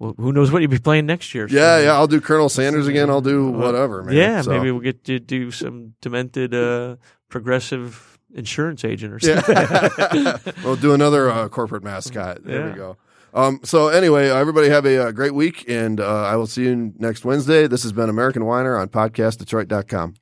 [0.00, 1.46] well, who knows what you'll be playing next year?
[1.48, 1.92] yeah, So, yeah.
[1.92, 3.08] I'll do Colonel Sanders again.
[3.10, 4.16] I'll do whatever, man.
[4.16, 6.96] Yeah, So- maybe we'll get to do some demented uh,
[7.28, 9.54] progressive insurance agent or something.
[9.56, 10.38] Yeah.
[10.64, 12.42] we'll do another uh, corporate mascot.
[12.44, 12.72] There Yeah.
[12.72, 12.96] we go.
[13.32, 16.92] Um, so anyway, everybody have a, uh great week, and uh, I will see you
[16.98, 17.68] next Wednesday.
[17.68, 20.14] This has been American Whiner on podcastdetroit.com.